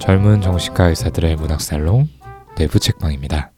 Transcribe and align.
젊은 0.00 0.40
정신과 0.40 0.86
의사들의 0.88 1.36
문학살롱 1.36 2.08
내부 2.56 2.80
책방입니다. 2.80 3.52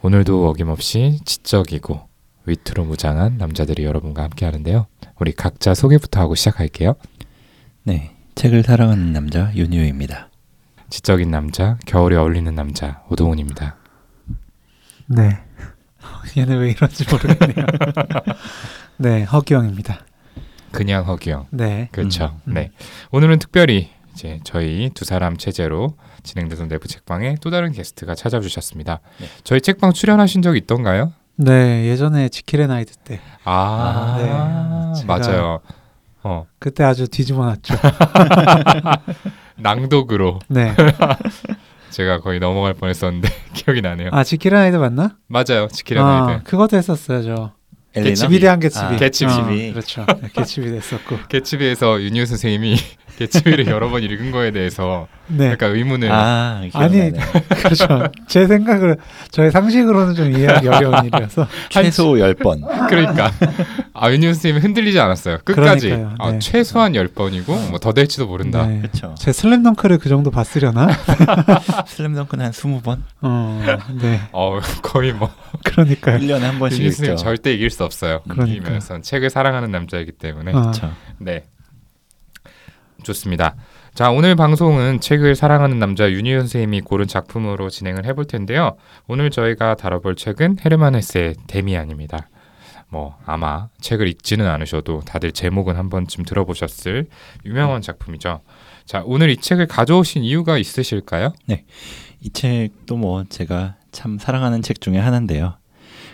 오늘도 0.00 0.48
어김없이 0.48 1.18
지적이고 1.24 2.08
위트로 2.46 2.84
무장한 2.84 3.36
남자들이 3.36 3.84
여러분과 3.84 4.22
함께 4.22 4.44
하는데요. 4.46 4.86
우리 5.18 5.32
각자 5.32 5.74
소개부터 5.74 6.20
하고 6.20 6.36
시작할게요. 6.36 6.94
네, 7.82 8.14
책을 8.36 8.62
사랑하는 8.62 9.12
남자 9.12 9.52
윤유입니다. 9.54 10.30
지적인 10.88 11.30
남자, 11.32 11.78
겨울에 11.84 12.16
어울리는 12.16 12.54
남자 12.54 13.02
오동훈입니다. 13.10 13.76
네. 15.06 15.36
얘는 16.38 16.58
왜 16.60 16.70
이런지 16.70 17.04
모르겠네요. 17.10 17.66
네, 18.98 19.24
허기영입니다. 19.24 20.06
그냥 20.70 21.04
허기영. 21.06 21.48
네. 21.50 21.88
그렇죠. 21.90 22.38
음. 22.44 22.54
네. 22.54 22.70
오늘은 23.10 23.40
특별히 23.40 23.90
이제 24.16 24.40
저희 24.44 24.90
두 24.94 25.04
사람 25.04 25.36
체제로 25.36 25.92
진행되던 26.22 26.68
내부 26.68 26.88
책방에 26.88 27.34
또 27.42 27.50
다른 27.50 27.70
게스트가 27.72 28.14
찾아주셨습니다. 28.14 29.00
네. 29.20 29.26
저희 29.44 29.60
책방 29.60 29.92
출연하신 29.92 30.40
적 30.40 30.56
있던가요? 30.56 31.12
네, 31.36 31.84
예전에 31.84 32.30
지킬의 32.30 32.66
나이트 32.66 32.96
때 32.96 33.20
아, 33.44 34.16
네. 34.96 35.02
제가- 35.02 35.06
맞아요. 35.06 35.60
어, 36.22 36.46
그때 36.58 36.82
아주 36.82 37.06
뒤집어 37.08 37.44
놨죠. 37.44 37.74
낭독으로 39.56 40.38
네. 40.48 40.74
제가 41.90 42.20
거의 42.20 42.40
넘어갈 42.40 42.72
뻔했었는데 42.72 43.28
기억이 43.52 43.82
나네요. 43.82 44.08
아, 44.12 44.24
지킬의 44.24 44.58
나이트 44.58 44.76
맞나? 44.76 45.16
맞아요. 45.26 45.68
지키려 45.68 46.02
아, 46.04 46.26
나이드. 46.26 46.44
그것도 46.44 46.78
했었어요, 46.78 47.22
저. 47.22 47.52
개츠비. 47.94 48.34
위대한 48.34 48.60
개츠비. 48.60 48.84
아, 48.84 48.96
개츠비. 48.96 49.32
어, 49.32 49.72
그렇죠. 49.72 50.04
네, 50.20 50.28
개츠비 50.34 50.70
됐었고. 50.70 51.18
개츠비에서 51.28 52.00
윤유 52.02 52.24
선생님이 52.26 52.76
개츠비를 53.18 53.66
여러 53.68 53.88
번 53.90 54.02
읽은 54.02 54.30
거에 54.30 54.50
대해서 54.50 55.08
네. 55.28 55.50
약간 55.50 55.74
의문을 55.74 56.10
아, 56.12 56.58
아니, 56.58 56.70
기억나네. 56.70 57.12
그렇죠. 57.62 58.08
제 58.28 58.46
생각을 58.46 58.96
저의 59.30 59.50
상식으로는 59.50 60.14
좀 60.14 60.30
이해하기 60.36 60.68
어려운 60.68 61.04
일이어서. 61.06 61.48
최소 61.70 62.12
10번. 62.12 62.60
그러니까 62.88 63.32
아 63.92 64.10
윤유 64.12 64.26
선생님이 64.34 64.60
흔들리지 64.62 65.00
않았어요. 65.00 65.38
끝까지. 65.44 65.92
아, 66.18 66.30
네. 66.32 66.38
최소한 66.38 66.92
10번이고 66.92 67.46
뭐 67.70 67.78
더 67.80 67.92
될지도 67.92 68.26
모른다. 68.26 68.66
네. 68.66 68.78
그렇죠. 68.80 69.14
제 69.18 69.32
슬램덩크를 69.32 69.98
그 69.98 70.08
정도 70.08 70.30
봤으려나? 70.30 70.88
슬램덩크는 71.86 72.44
한 72.46 72.52
20번? 72.52 72.98
어, 73.22 73.64
네. 74.00 74.20
어 74.32 74.58
거의 74.82 75.12
뭐 75.12 75.30
그러니까요. 75.64 76.18
1년에 76.18 76.40
한 76.40 76.58
번씩 76.58 76.84
읽죠. 76.84 77.16
절대 77.16 77.52
이길 77.52 77.70
수 77.70 77.84
없어요. 77.84 78.20
그러니까요. 78.28 78.56
이면서 78.68 79.00
책을 79.00 79.30
사랑하는 79.30 79.70
남자이기 79.70 80.12
때문에 80.12 80.52
어. 80.52 80.60
그렇죠. 80.60 80.90
네 81.18 81.44
좋습니다. 83.06 83.54
자 83.94 84.10
오늘 84.10 84.36
방송은 84.36 85.00
책을 85.00 85.34
사랑하는 85.34 85.78
남자 85.78 86.10
윤희 86.10 86.32
선생님이 86.34 86.82
고른 86.82 87.06
작품으로 87.06 87.70
진행을 87.70 88.04
해볼 88.06 88.26
텐데요. 88.26 88.76
오늘 89.06 89.30
저희가 89.30 89.74
다뤄볼 89.76 90.16
책은 90.16 90.58
헤르만 90.64 90.94
헤세의 90.94 91.34
데미안입니다. 91.46 92.28
뭐 92.88 93.16
아마 93.24 93.68
책을 93.80 94.06
읽지는 94.08 94.46
않으셔도 94.46 95.00
다들 95.00 95.32
제목은 95.32 95.76
한 95.76 95.88
번쯤 95.90 96.24
들어보셨을 96.24 97.06
유명한 97.44 97.82
작품이죠. 97.82 98.40
자 98.84 99.02
오늘 99.04 99.30
이 99.30 99.36
책을 99.36 99.66
가져오신 99.66 100.22
이유가 100.22 100.58
있으실까요? 100.58 101.32
이 102.20 102.30
책도 102.30 102.96
뭐 102.96 103.24
제가 103.28 103.76
참 103.92 104.18
사랑하는 104.18 104.62
책 104.62 104.80
중에 104.80 104.98
하나인데요. 104.98 105.56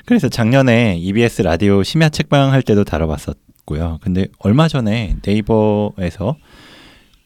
그래서 0.07 0.29
작년에 0.29 0.97
EBS 0.99 1.43
라디오 1.43 1.83
심야 1.83 2.09
책방 2.09 2.53
할 2.53 2.63
때도 2.63 2.85
다뤄봤었고요. 2.85 3.99
근데 4.03 4.27
얼마 4.39 4.69
전에 4.69 5.17
네이버에서 5.25 6.37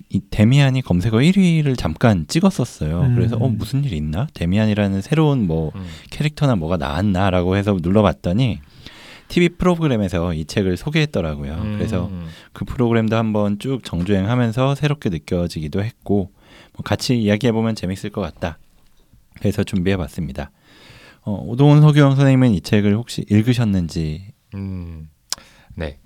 이 0.08 0.20
데미안이 0.30 0.82
검색어 0.82 1.18
1위를 1.18 1.76
잠깐 1.76 2.26
찍었었어요. 2.28 3.00
음. 3.00 3.14
그래서 3.14 3.36
어 3.36 3.48
무슨 3.48 3.84
일 3.84 3.92
있나? 3.92 4.28
데미안이라는 4.34 5.02
새로운 5.02 5.46
뭐 5.46 5.72
음. 5.74 5.86
캐릭터나 6.10 6.54
뭐가 6.56 6.76
나왔나라고 6.76 7.56
해서 7.56 7.76
눌러봤더니 7.80 8.60
TV 9.28 9.50
프로그램에서 9.50 10.34
이 10.34 10.44
책을 10.44 10.76
소개했더라고요. 10.76 11.52
음, 11.54 11.74
그래서 11.76 12.10
그 12.52 12.64
프로그램도 12.64 13.16
한번 13.16 13.58
쭉 13.58 13.82
정주행하면서 13.82 14.76
새롭게 14.76 15.08
느껴지기도 15.10 15.82
했고 15.82 16.30
뭐 16.74 16.82
같이 16.84 17.20
이야기해 17.20 17.52
보면 17.52 17.74
재밌을 17.74 18.10
것 18.10 18.20
같다. 18.20 18.58
그래서 19.34 19.64
준비해 19.64 19.96
봤습니다. 19.96 20.52
어, 21.22 21.42
오동훈 21.44 21.80
서규영 21.80 22.14
선생님은 22.14 22.52
이 22.52 22.60
책을 22.60 22.94
혹시 22.94 23.24
읽으셨는지 23.28 24.32
음, 24.54 25.08
네. 25.76 25.98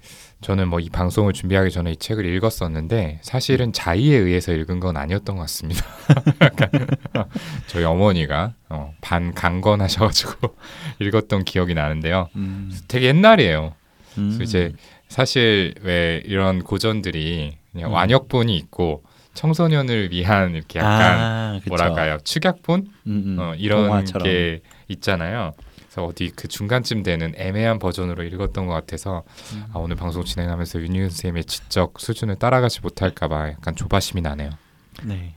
저는 0.43 0.69
뭐 0.69 0.81
이 0.81 0.89
방송을 0.89 1.33
준비하기 1.35 1.71
전에 1.71 1.93
이 1.93 1.97
책을 1.97 2.25
읽었었는데 2.25 3.21
사실은 3.23 3.73
자의에 3.73 4.17
의해서 4.17 4.53
읽은 4.53 4.81
건 4.81 4.97
아니었던 4.97 5.37
것 5.37 5.43
같습니다. 5.43 5.85
저희 7.69 7.85
어머니가 7.85 8.55
어, 8.69 8.95
반 9.01 9.35
강건하셔가지고 9.35 10.55
읽었던 11.01 11.45
기억이 11.45 11.75
나는데요. 11.75 12.29
음, 12.37 12.73
되게 12.89 13.07
옛날이에요. 13.09 13.75
음, 14.19 14.35
그래서 14.37 14.43
이제 14.43 14.73
사실 15.09 15.75
왜 15.83 16.23
이런 16.25 16.63
고전들이 16.63 17.57
그냥 17.73 17.91
음. 17.91 17.95
완역본이 17.95 18.57
있고 18.57 19.05
청소년을 19.35 20.11
위한 20.11 20.55
이렇게 20.55 20.79
약간 20.81 21.19
아. 21.19 21.61
뭐랄까요 21.69 22.19
축약본 22.25 22.87
음, 23.07 23.23
음, 23.27 23.37
어, 23.39 23.55
이런 23.57 23.87
동화처럼. 23.87 24.25
게 24.27 24.61
있잖아요. 24.89 25.53
그래서 25.91 26.07
어디 26.07 26.31
그 26.31 26.47
중간쯤 26.47 27.03
되는 27.03 27.33
애매한 27.37 27.81
버전으로 27.81 28.23
읽었던 28.23 28.67
것 28.67 28.73
같아서 28.73 29.25
음. 29.55 29.65
아, 29.73 29.79
오늘 29.81 29.97
방송 29.97 30.25
진행하면서 30.25 30.81
윤희은 30.83 31.11
선생님의 31.11 31.45
지적 31.47 31.99
수준을 31.99 32.37
따라가지 32.37 32.81
못할까봐 32.81 33.49
약간 33.49 33.75
조바심이 33.75 34.23
나네요. 34.23 34.51
네. 35.03 35.35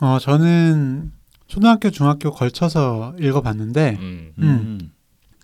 어, 0.00 0.18
저는 0.20 1.12
초등학교, 1.46 1.90
중학교 1.90 2.32
걸쳐서 2.32 3.14
읽어봤는데, 3.20 3.96
음. 4.00 4.32
음. 4.38 4.42
음. 4.42 4.92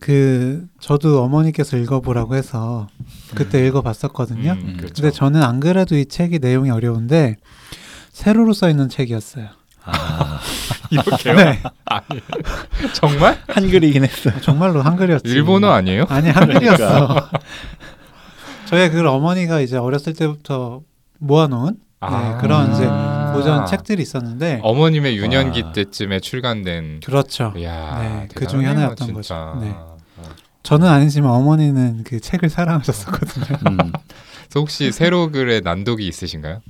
그, 0.00 0.66
저도 0.80 1.22
어머니께서 1.22 1.76
읽어보라고 1.76 2.34
해서 2.34 2.88
그때 3.34 3.66
읽어봤었거든요. 3.66 4.52
음, 4.52 4.76
그렇죠. 4.76 5.02
근데 5.02 5.10
저는 5.10 5.42
안 5.42 5.60
그래도 5.60 5.96
이 5.96 6.06
책이 6.06 6.40
내용이 6.40 6.70
어려운데, 6.70 7.36
세로로 8.10 8.52
써 8.52 8.68
있는 8.68 8.88
책이었어요. 8.88 9.48
아, 9.84 10.40
이렇게요? 10.90 11.34
네. 11.36 11.62
아니, 11.84 12.04
정말? 12.94 13.38
한글이긴 13.48 14.04
했어. 14.04 14.30
정말로 14.40 14.82
한글이었지. 14.82 15.28
일본어 15.28 15.70
아니에요? 15.70 16.04
아니, 16.08 16.30
한글이었어. 16.30 17.30
저의 18.66 18.90
그 18.90 19.06
어머니가 19.06 19.60
이제 19.60 19.76
어렸을 19.76 20.14
때부터 20.14 20.80
모아놓은 21.18 21.76
네, 22.10 22.36
그런 22.40 22.72
이제 22.72 22.84
고전 23.34 23.64
책들이 23.66 24.02
있었는데, 24.02 24.60
어머님의 24.62 25.16
유년기 25.16 25.62
와. 25.62 25.72
때쯤에 25.72 26.20
출간된 26.20 27.00
그렇죠. 27.04 27.52
이야, 27.56 27.98
네, 28.00 28.28
그 28.34 28.46
중에 28.46 28.66
하나였던 28.66 29.06
진짜. 29.08 29.12
거죠. 29.54 29.58
네. 29.60 29.70
어. 29.74 29.96
저는 30.62 30.86
아니지만 30.86 31.30
어머니는 31.30 32.04
그 32.04 32.20
책을 32.20 32.50
사랑하셨었거든요. 32.50 33.58
음, 33.70 33.76
그래서 33.92 34.60
혹시 34.60 34.92
세로 34.92 35.30
글의 35.30 35.62
난독이 35.62 36.06
있으신가요? 36.06 36.60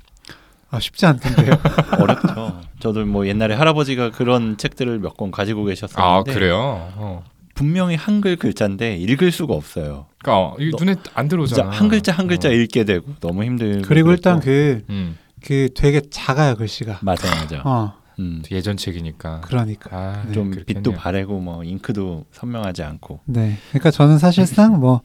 아, 0.70 0.78
쉽지 0.80 1.06
않던데요. 1.06 1.54
어렵죠. 1.98 2.60
저도 2.84 3.06
뭐 3.06 3.26
옛날에 3.26 3.54
할아버지가 3.54 4.10
그런 4.10 4.58
책들을 4.58 4.98
몇 4.98 5.14
권 5.16 5.30
가지고 5.30 5.62
아 5.62 5.66
계셨었는데 5.70 6.34
그래요? 6.34 6.92
어. 6.96 7.24
분명히 7.54 7.94
한글 7.94 8.36
글자인데 8.36 8.96
읽을 8.96 9.32
수가 9.32 9.54
없어요. 9.54 10.04
그러니까 10.18 10.38
어, 10.48 10.56
이게 10.58 10.70
너- 10.72 10.84
눈에 10.84 10.96
안 11.14 11.28
들어오잖아. 11.28 11.70
한 11.70 11.88
글자 11.88 12.12
한 12.12 12.26
글자 12.26 12.50
어. 12.50 12.52
읽게 12.52 12.84
되고 12.84 13.06
너무 13.20 13.42
힘들고 13.44 13.88
그리고 13.88 14.10
일단 14.10 14.38
그랬고. 14.40 14.84
그, 14.86 14.92
음, 14.92 15.16
그 15.42 15.68
되게 15.74 16.02
작아요, 16.10 16.56
글씨가. 16.56 16.98
맞아 17.02 17.26
맞아. 17.34 17.62
어, 17.64 17.94
음. 18.18 18.42
예전 18.50 18.76
책이니까. 18.76 19.40
그러니까. 19.42 19.96
아, 19.96 20.22
네. 20.26 20.32
좀 20.32 20.50
그렇겠네요. 20.50 20.82
빛도 20.82 20.92
바래고 20.92 21.38
뭐 21.40 21.64
잉크도 21.64 22.26
선명하지 22.32 22.82
않고 22.82 23.20
네. 23.24 23.56
그러니까 23.70 23.90
저는 23.92 24.18
사실상 24.18 24.78
뭐, 24.80 25.00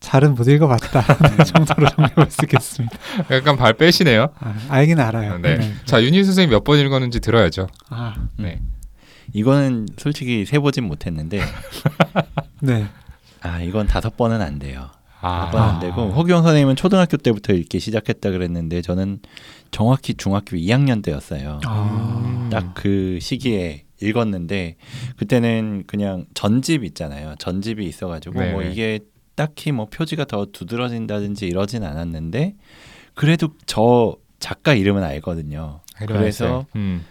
잘은 0.00 0.34
못 0.34 0.48
읽어봤다. 0.48 1.04
정도로 1.44 1.88
정리할 1.90 2.30
수 2.30 2.44
있겠습니다. 2.44 2.96
약간 3.30 3.56
발 3.56 3.74
빼시네요. 3.74 4.28
아, 4.38 4.54
알긴 4.68 4.98
알아요. 4.98 5.38
네. 5.38 5.74
자 5.84 6.02
윤희 6.02 6.24
선생님 6.24 6.50
몇 6.50 6.64
번 6.64 6.78
읽었는지 6.78 7.20
들어야죠. 7.20 7.66
아, 7.90 8.14
네. 8.38 8.60
이거는 9.32 9.86
솔직히 9.96 10.44
세 10.46 10.58
보진 10.58 10.84
못했는데 10.84 11.40
네. 12.60 12.86
아 13.42 13.60
이건 13.60 13.86
다섯 13.86 14.16
번은 14.16 14.40
안 14.40 14.58
돼요. 14.58 14.88
아, 15.20 15.46
다섯 15.46 15.50
번은 15.52 15.68
안 15.74 15.80
되고 15.80 16.10
허기영 16.12 16.42
선생님은 16.42 16.76
초등학교 16.76 17.16
때부터 17.18 17.52
읽기 17.52 17.78
시작했다 17.78 18.30
그랬는데 18.30 18.80
저는 18.82 19.20
정확히 19.70 20.14
중학교 20.14 20.56
2학년 20.56 21.02
때였어요. 21.04 21.60
아, 21.66 22.48
딱그 22.50 23.18
시기에 23.20 23.84
읽었는데 24.02 24.76
그때는 25.18 25.84
그냥 25.86 26.24
전집 26.32 26.84
있잖아요. 26.84 27.34
전집이 27.38 27.84
있어가지고 27.84 28.40
네. 28.40 28.52
뭐 28.52 28.62
이게 28.62 29.00
딱히 29.34 29.72
뭐 29.72 29.86
표지가 29.86 30.24
더 30.26 30.46
두드러진다든지 30.46 31.46
이러진 31.46 31.82
않았는데 31.84 32.56
그래도 33.14 33.48
저 33.66 34.16
작가 34.38 34.74
이름은 34.74 35.02
알거든요. 35.02 35.80
그래서 36.06 36.66
음. 36.76 37.04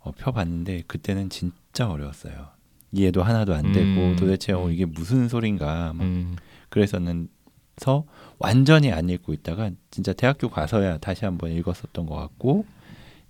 어, 0.00 0.12
펴봤는데 0.12 0.82
그때는 0.86 1.30
진짜 1.30 1.88
어려웠어요. 1.90 2.48
이해도 2.92 3.22
하나도 3.22 3.54
안 3.54 3.72
되고 3.72 3.84
음. 3.86 4.16
도대체 4.16 4.52
어, 4.52 4.70
이게 4.70 4.84
무슨 4.84 5.28
소린가 5.28 5.92
막 5.92 6.02
음. 6.04 6.36
그랬었는서 6.68 8.04
완전히 8.38 8.92
안 8.92 9.08
읽고 9.08 9.32
있다가 9.32 9.70
진짜 9.90 10.12
대학교 10.12 10.48
가서야 10.48 10.98
다시 10.98 11.24
한번 11.24 11.50
읽었었던 11.52 12.06
것 12.06 12.14
같고 12.16 12.64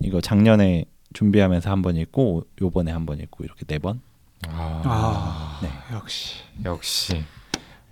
이거 0.00 0.20
작년에 0.20 0.84
준비하면서 1.14 1.70
한 1.70 1.82
번 1.82 1.96
읽고 1.96 2.44
요번에 2.60 2.92
한 2.92 3.06
번 3.06 3.18
읽고 3.20 3.44
이렇게 3.44 3.64
네 3.64 3.78
번. 3.78 4.00
아, 4.48 4.82
아, 4.84 5.60
네. 5.62 5.70
역시 5.96 6.36
역시 6.64 7.24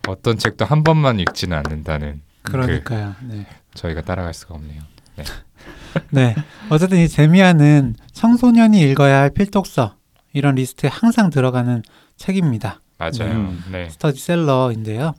어떤 0.06 0.38
책도 0.38 0.64
한 0.64 0.84
번만 0.84 1.20
읽지는 1.20 1.56
않는다는 1.58 2.22
그러니까요. 2.42 3.14
네. 3.22 3.46
그 3.48 3.78
저희가 3.78 4.02
따라갈 4.02 4.34
수가 4.34 4.54
없네요. 4.54 4.82
네. 6.10 6.34
어쨌든 6.70 6.98
이 6.98 7.08
데미안은 7.08 7.96
청소년이 8.12 8.80
읽어야 8.90 9.20
할 9.20 9.30
필독서 9.30 9.96
이런 10.32 10.56
리스트에 10.56 10.90
항상 10.92 11.30
들어가는 11.30 11.82
책입니다. 12.16 12.80
맞아요. 12.98 13.32
음. 13.32 13.64
네. 13.70 13.88
스테디셀러인데요. 13.90 15.14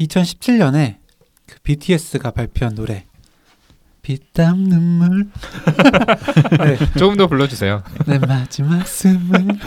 2017년에 0.00 0.96
그 1.46 1.56
BTS가 1.62 2.30
발표한 2.30 2.74
노래 2.74 3.06
피땀 4.02 4.64
눈물 4.64 5.28
네, 6.58 6.76
조금 6.98 7.16
더 7.16 7.28
불러주세요. 7.28 7.82
내 8.06 8.18
마지막 8.18 8.86
숨을 8.86 9.46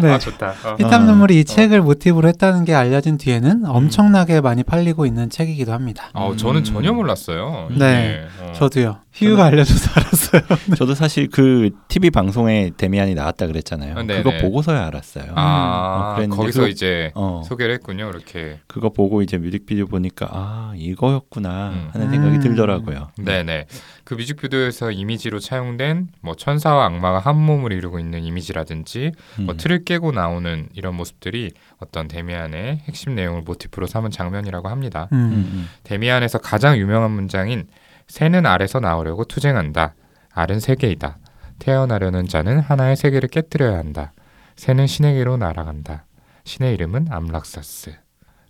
네. 0.00 0.10
아 0.10 0.18
좋다. 0.18 0.54
어. 0.64 0.76
피땀 0.76 1.02
어, 1.02 1.04
눈물이 1.06 1.36
이 1.36 1.40
어. 1.40 1.44
책을 1.44 1.82
모티브로 1.82 2.28
했다는 2.28 2.64
게 2.64 2.74
알려진 2.74 3.18
뒤에는 3.18 3.66
엄청나게 3.66 4.40
많이 4.40 4.62
팔리고 4.62 5.06
있는 5.06 5.28
책이기도 5.30 5.72
합니다. 5.72 6.10
어, 6.14 6.34
저는 6.36 6.60
음. 6.60 6.64
전혀 6.64 6.92
몰랐어요. 6.92 7.68
네. 7.76 8.26
어. 8.40 8.52
저도요. 8.54 8.98
희우가 9.12 9.44
알려줘서 9.44 9.90
알았어요. 9.94 10.42
저도 10.76 10.94
사실 10.94 11.28
그 11.28 11.68
TV 11.88 12.08
방송에 12.10 12.70
데미안이 12.76 13.14
나왔다 13.14 13.46
그랬잖아요. 13.46 13.98
아, 13.98 14.02
네네. 14.02 14.22
그거 14.22 14.38
보고서야 14.40 14.86
알았어요. 14.86 15.32
아 15.34 16.12
어, 16.12 16.14
그랬는데 16.16 16.36
거기서 16.40 16.62
그- 16.62 16.68
이제 16.68 17.12
어, 17.14 17.42
소개를 17.46 17.74
했군요. 17.74 18.08
이렇게. 18.08 18.60
그거 18.66 18.88
보고 18.88 19.20
이제 19.20 19.36
뮤직비디오 19.36 19.86
보니까 19.86 20.28
아 20.32 20.72
이거였구나 20.76 21.68
음. 21.70 21.88
하는 21.92 22.10
생각이 22.10 22.36
음. 22.36 22.40
들더라고요. 22.40 23.08
네 23.18 23.42
네. 23.42 23.66
그 24.12 24.16
뮤직비디오에서 24.16 24.90
이미지로 24.90 25.38
차용된 25.38 26.08
뭐 26.20 26.34
천사와 26.34 26.84
악마가 26.84 27.18
한 27.18 27.34
몸을 27.34 27.72
이루고 27.72 27.98
있는 27.98 28.22
이미지라든지 28.22 29.12
음. 29.38 29.46
뭐 29.46 29.56
틀을 29.56 29.86
깨고 29.86 30.12
나오는 30.12 30.68
이런 30.74 30.96
모습들이 30.96 31.52
어떤 31.78 32.08
데미안의 32.08 32.80
핵심 32.80 33.14
내용을 33.14 33.40
모티프로 33.40 33.86
삼은 33.86 34.10
장면이라고 34.10 34.68
합니다. 34.68 35.08
음, 35.12 35.16
음. 35.16 35.32
음. 35.32 35.68
데미안에서 35.84 36.40
가장 36.40 36.76
유명한 36.76 37.10
문장인 37.10 37.66
새는 38.06 38.44
알에서 38.44 38.80
나오려고 38.80 39.24
투쟁한다. 39.24 39.94
알은 40.34 40.60
세계이다. 40.60 41.16
태어나려는 41.58 42.28
자는 42.28 42.58
하나의 42.58 42.96
세계를 42.96 43.30
깨뜨려야 43.30 43.78
한다. 43.78 44.12
새는 44.56 44.86
신에게로 44.88 45.38
날아간다. 45.38 46.04
신의 46.44 46.74
이름은 46.74 47.06
암락사스. 47.08 47.94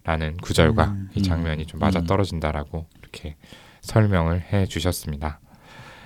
라는 0.02 0.36
구절과 0.38 0.84
음, 0.86 1.10
이 1.14 1.22
장면이 1.22 1.66
좀 1.66 1.78
맞아 1.78 2.00
음. 2.00 2.06
떨어진다라고 2.06 2.86
이렇게 3.00 3.36
설명을 3.82 4.40
해 4.52 4.66
주셨습니다. 4.66 5.38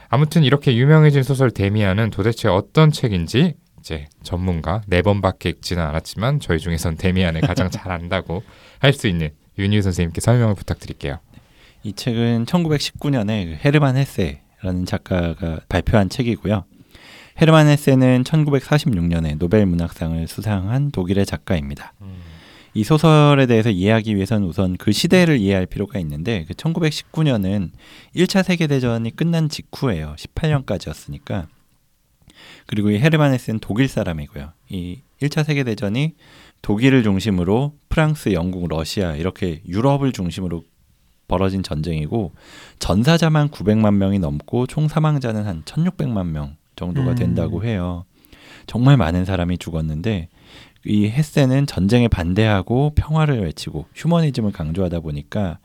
아무튼 0.08 0.44
이렇게 0.44 0.76
유명해진 0.76 1.22
소설 1.22 1.50
데미안은 1.50 2.10
도대체 2.10 2.48
어떤 2.48 2.90
책인지 2.90 3.54
이제 3.80 4.06
전문가 4.22 4.82
네 4.86 5.02
번밖에 5.02 5.48
읽지는 5.48 5.82
않았지만 5.82 6.40
저희 6.40 6.58
중에선 6.58 6.96
데미안을 6.96 7.40
가장 7.42 7.70
잘 7.70 7.92
안다고 7.92 8.42
할 8.78 8.92
수 8.92 9.08
있는 9.08 9.30
윤유 9.58 9.82
선생님께 9.82 10.20
설명을 10.20 10.54
부탁드릴게요. 10.54 11.18
이 11.82 11.92
책은 11.92 12.46
1919년에 12.46 13.64
헤르만 13.64 13.96
헤세라는 13.96 14.86
작가가 14.86 15.60
발표한 15.68 16.08
책이고요. 16.08 16.64
헤르만 17.40 17.68
헤세는 17.68 18.24
1946년에 18.24 19.38
노벨 19.38 19.66
문학상을 19.66 20.26
수상한 20.26 20.90
독일의 20.90 21.26
작가입니다. 21.26 21.92
이 22.76 22.84
소설에 22.84 23.46
대해서 23.46 23.70
이해하기 23.70 24.16
위해서는 24.16 24.46
우선 24.46 24.76
그 24.76 24.92
시대를 24.92 25.38
이해할 25.38 25.64
필요가 25.64 25.98
있는데 26.00 26.44
그 26.46 26.52
1919년은 26.52 27.70
1차 28.14 28.42
세계 28.42 28.66
대전이 28.66 29.16
끝난 29.16 29.48
직후예요. 29.48 30.14
18년까지였으니까. 30.18 31.46
그리고 32.66 32.90
이 32.90 32.98
헤르만 32.98 33.32
헤세는 33.32 33.60
독일 33.60 33.88
사람이고요. 33.88 34.52
이 34.68 35.00
1차 35.22 35.44
세계 35.44 35.64
대전이 35.64 36.16
독일을 36.60 37.02
중심으로 37.02 37.72
프랑스, 37.88 38.34
영국, 38.34 38.68
러시아 38.68 39.16
이렇게 39.16 39.62
유럽을 39.66 40.12
중심으로 40.12 40.62
벌어진 41.28 41.62
전쟁이고 41.62 42.32
전사자만 42.78 43.48
900만 43.48 43.94
명이 43.94 44.18
넘고 44.18 44.66
총 44.66 44.86
사망자는 44.86 45.46
한 45.46 45.62
1600만 45.62 46.26
명 46.26 46.56
정도가 46.76 47.12
음. 47.12 47.14
된다고 47.14 47.64
해요. 47.64 48.04
정말 48.66 48.98
많은 48.98 49.24
사람이 49.24 49.56
죽었는데 49.56 50.28
이 50.86 51.08
헤세는 51.08 51.66
전쟁에 51.66 52.08
반대하고 52.08 52.92
평화를 52.94 53.42
외치고 53.42 53.86
휴머니즘을 53.94 54.52
강조하다 54.52 55.00
보니까 55.00 55.58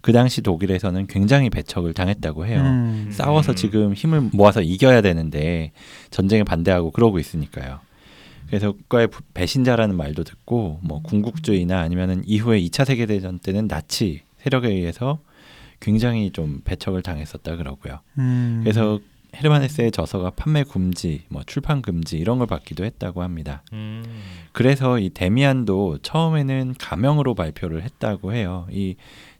그 0.00 0.12
당시 0.12 0.42
독일에서는 0.42 1.06
굉장히 1.06 1.48
배척을 1.50 1.94
당했다고 1.94 2.46
해요. 2.46 2.60
음. 2.60 3.08
싸워서 3.12 3.52
음. 3.52 3.56
지금 3.56 3.94
힘을 3.94 4.30
모아서 4.32 4.60
이겨야 4.60 5.00
되는데 5.00 5.70
전쟁에 6.10 6.42
반대하고 6.42 6.90
그러고 6.90 7.18
있으니까요. 7.20 7.78
그래서 8.48 8.72
국가의 8.72 9.06
부- 9.06 9.22
배신자라는 9.32 9.96
말도 9.96 10.24
듣고 10.24 10.80
뭐 10.82 11.00
군국주의나 11.02 11.78
아니면은 11.80 12.22
이후에 12.26 12.60
2차 12.62 12.84
세계 12.84 13.06
대전 13.06 13.38
때는 13.38 13.68
나치 13.68 14.22
세력에 14.38 14.68
의해서 14.68 15.20
굉장히 15.80 16.30
좀 16.32 16.60
배척을 16.64 17.02
당했었다 17.02 17.56
그러고요. 17.56 18.00
음. 18.18 18.60
그래서 18.62 18.98
헤르만 19.34 19.62
헤세의 19.62 19.92
저서가 19.92 20.30
판매 20.30 20.62
금지, 20.62 21.24
뭐 21.28 21.42
출판 21.46 21.80
금지 21.80 22.18
이런 22.18 22.38
걸 22.38 22.46
받기도 22.46 22.84
했다고 22.84 23.22
합니다. 23.22 23.62
음. 23.72 24.04
그래서 24.52 24.98
이 24.98 25.10
데미안도 25.10 25.98
처음에는 26.02 26.74
가명으로 26.78 27.34
발표를 27.34 27.82
했다고 27.82 28.34
해요. 28.34 28.66
이 28.70 28.96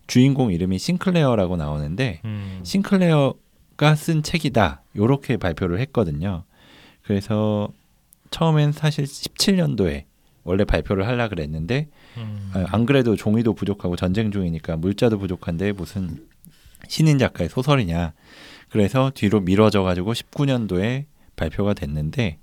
주인공 0.07 0.53
이름이 0.53 0.79
싱클레어라고 0.79 1.57
나오는데 1.57 2.21
음. 2.25 2.61
싱클레어가 2.63 3.95
쓴 3.95 4.23
책이다. 4.23 4.83
요렇게 4.97 5.37
발표를 5.37 5.79
했거든요. 5.81 6.45
그래서 7.03 7.69
처음엔 8.31 8.73
사실 8.73 9.05
17년도에 9.05 10.05
원래 10.45 10.65
발표를 10.65 11.07
하려 11.07 11.29
그랬는데 11.29 11.89
음. 12.17 12.51
아, 12.55 12.65
안 12.69 12.87
그래도 12.87 13.15
종이도 13.15 13.55
부족하고 13.55 13.97
전쟁 13.97 14.33
중이니까 14.33 14.77
물자도 14.77 15.19
부족한데 15.19 15.73
무슨 15.73 16.27
신인 16.89 17.19
작가의 17.19 17.49
소설이냐. 17.49 18.13
그래서 18.73 19.11
뒤로 19.15 19.41
미뤄져 19.41 19.83
가지고 19.83 20.15
19년도에 20.15 21.05
발표가 21.37 21.75
됐는데 21.75 22.39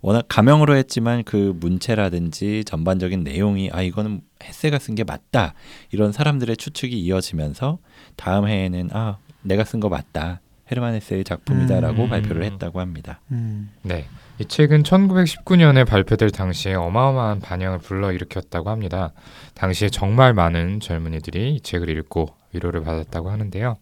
워낙 0.00 0.24
가명으로 0.28 0.76
했지만 0.76 1.22
그 1.24 1.54
문체라든지 1.56 2.64
전반적인 2.64 3.22
내용이 3.24 3.70
아 3.72 3.82
이거는 3.82 4.20
헤세가 4.42 4.78
쓴 4.78 4.94
게 4.94 5.04
맞다 5.04 5.54
이런 5.90 6.12
사람들의 6.12 6.56
추측이 6.56 6.98
이어지면서 7.00 7.78
다음 8.16 8.46
해에는 8.48 8.90
아 8.92 9.18
내가 9.42 9.64
쓴 9.64 9.80
거 9.80 9.88
맞다 9.88 10.40
헤르만 10.70 10.94
헤세의 10.94 11.24
작품이다라고 11.24 12.04
음. 12.04 12.08
발표를 12.08 12.44
했다고 12.44 12.80
합니다. 12.80 13.20
음. 13.30 13.70
네. 13.82 14.06
이 14.38 14.44
책은 14.44 14.84
1919년에 14.84 15.86
발표될 15.86 16.30
당시에 16.30 16.74
어마어마한 16.74 17.40
반향을 17.40 17.78
불러일으켰다고 17.78 18.70
합니다. 18.70 19.12
당시에 19.54 19.88
정말 19.88 20.32
많은 20.32 20.80
젊은이들이 20.80 21.56
이 21.56 21.60
책을 21.60 21.90
읽고 21.90 22.34
위로를 22.52 22.82
받았다고 22.82 23.30
하는데요. 23.30 23.76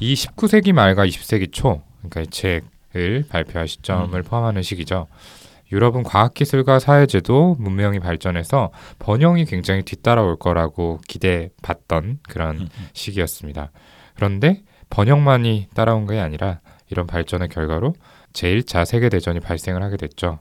이 0.00 0.14
19세기 0.14 0.72
말과 0.72 1.06
20세기 1.06 1.52
초, 1.52 1.82
그러니까 1.98 2.22
이 2.22 2.26
책을 2.26 3.26
발표할 3.28 3.68
시점을 3.68 4.20
포함하는 4.22 4.62
시기죠. 4.62 5.06
유럽은 5.70 6.02
과학기술과 6.02 6.78
사회제도, 6.78 7.56
문명이 7.58 8.00
발전해서 8.00 8.70
번영이 8.98 9.44
굉장히 9.44 9.82
뒤따라올 9.82 10.36
거라고 10.36 11.00
기대받던 11.06 12.20
그런 12.28 12.60
음, 12.60 12.68
시기였습니다. 12.94 13.70
그런데 14.14 14.62
번영만이 14.90 15.68
따라온 15.74 16.06
게 16.06 16.18
아니라 16.18 16.60
이런 16.90 17.06
발전의 17.06 17.48
결과로 17.48 17.94
제1차 18.32 18.84
세계대전이 18.86 19.40
발생을 19.40 19.82
하게 19.82 19.96
됐죠. 19.96 20.40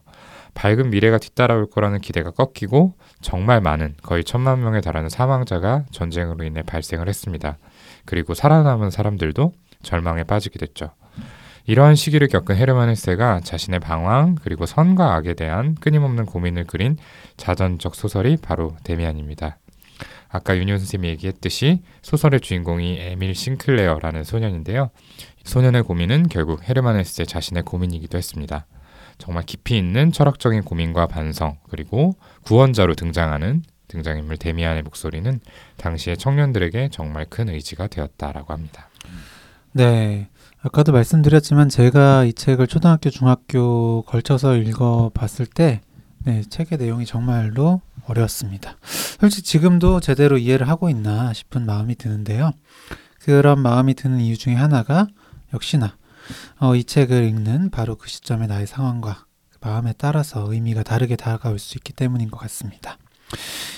밝은 0.53 0.89
미래가 0.89 1.17
뒤따라올 1.19 1.69
거라는 1.69 1.99
기대가 1.99 2.31
꺾이고 2.31 2.95
정말 3.21 3.61
많은 3.61 3.95
거의 4.01 4.23
천만 4.23 4.61
명에 4.61 4.81
달하는 4.81 5.09
사망자가 5.09 5.85
전쟁으로 5.91 6.43
인해 6.45 6.63
발생을 6.63 7.07
했습니다. 7.07 7.57
그리고 8.07 8.33
살아남은 8.33 8.89
사람들도 8.89 9.51
절망에 9.83 10.23
빠지게 10.23 10.57
됐죠. 10.57 10.89
이러한 11.67 11.95
시기를 11.95 12.29
겪은 12.29 12.55
헤르만 12.55 12.89
헤세가 12.89 13.41
자신의 13.41 13.81
방황 13.81 14.35
그리고 14.41 14.65
선과 14.65 15.13
악에 15.15 15.33
대한 15.33 15.75
끊임없는 15.75 16.25
고민을 16.25 16.63
그린 16.63 16.97
자전적 17.35 17.93
소설이 17.93 18.37
바로 18.37 18.75
데미안입니다. 18.83 19.59
아까 20.29 20.57
윤현 20.57 20.77
선생님이 20.79 21.09
얘기했듯이 21.09 21.83
소설의 22.01 22.39
주인공이 22.39 22.99
에밀 22.99 23.35
싱클레어라는 23.35 24.23
소년인데요. 24.23 24.89
소년의 25.43 25.83
고민은 25.83 26.29
결국 26.29 26.67
헤르만 26.67 26.97
헤세 26.97 27.25
자신의 27.25 27.63
고민이기도 27.63 28.17
했습니다. 28.17 28.65
정말 29.17 29.43
깊이 29.43 29.77
있는 29.77 30.11
철학적인 30.11 30.63
고민과 30.63 31.07
반성 31.07 31.57
그리고 31.69 32.15
구원자로 32.45 32.95
등장하는 32.95 33.63
등장인물 33.87 34.37
데미안의 34.37 34.83
목소리는 34.83 35.39
당시의 35.77 36.17
청년들에게 36.17 36.89
정말 36.91 37.25
큰 37.29 37.49
의지가 37.49 37.87
되었다라고 37.87 38.53
합니다. 38.53 38.89
네. 39.71 40.29
아까도 40.61 40.91
말씀드렸지만 40.91 41.69
제가 41.69 42.25
이 42.25 42.33
책을 42.33 42.67
초등학교, 42.67 43.09
중학교 43.09 44.01
걸쳐서 44.03 44.57
읽어 44.57 45.11
봤을 45.13 45.45
때 45.45 45.81
네, 46.19 46.41
책의 46.41 46.77
내용이 46.77 47.05
정말로 47.05 47.81
어려웠습니다. 48.05 48.77
솔직히 48.81 49.43
지금도 49.43 49.99
제대로 49.99 50.37
이해를 50.37 50.67
하고 50.67 50.89
있나 50.89 51.31
싶은 51.31 51.65
마음이 51.65 51.95
드는데요. 51.95 52.51
그런 53.21 53.59
마음이 53.59 53.93
드는 53.93 54.19
이유 54.19 54.37
중에 54.37 54.55
하나가 54.55 55.07
역시나 55.53 55.95
어, 56.59 56.75
이 56.75 56.83
책을 56.83 57.23
읽는 57.23 57.69
바로 57.69 57.95
그 57.95 58.09
시점의 58.09 58.47
나의 58.47 58.67
상황과 58.67 59.25
그 59.51 59.57
마음에 59.61 59.93
따라서 59.97 60.51
의미가 60.51 60.83
다르게 60.83 61.15
다가올 61.15 61.59
수 61.59 61.77
있기 61.77 61.93
때문인 61.93 62.29
것 62.29 62.37
같습니다. 62.37 62.97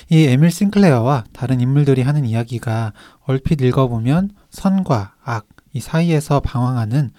이 0.10 0.26
에밀 0.26 0.52
싱클레어와 0.52 1.26
다른 1.34 1.62
인물들이 1.62 2.02
하는 2.02 2.26
이야기가 2.26 2.94
얼핏 3.22 3.62
읽어보면 3.62 4.32
선과 4.50 5.16
악, 5.24 5.48
이 5.74 5.80
사이에서 5.80 6.40
방황하는 6.40 7.12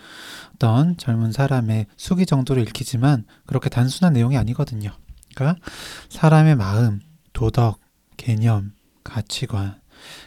어떤 0.55 0.97
젊은 0.97 1.33
사람의 1.33 1.87
수기 1.97 2.27
정도로 2.27 2.61
읽히지만 2.63 3.25
그렇게 3.47 3.71
단순한 3.71 4.13
내용이 4.13 4.37
아니거든요. 4.37 4.91
그러니까 5.35 5.61
사람의 6.09 6.57
마음, 6.57 7.01
도덕, 7.33 7.79
개념, 8.17 8.73
가치관, 9.05 9.77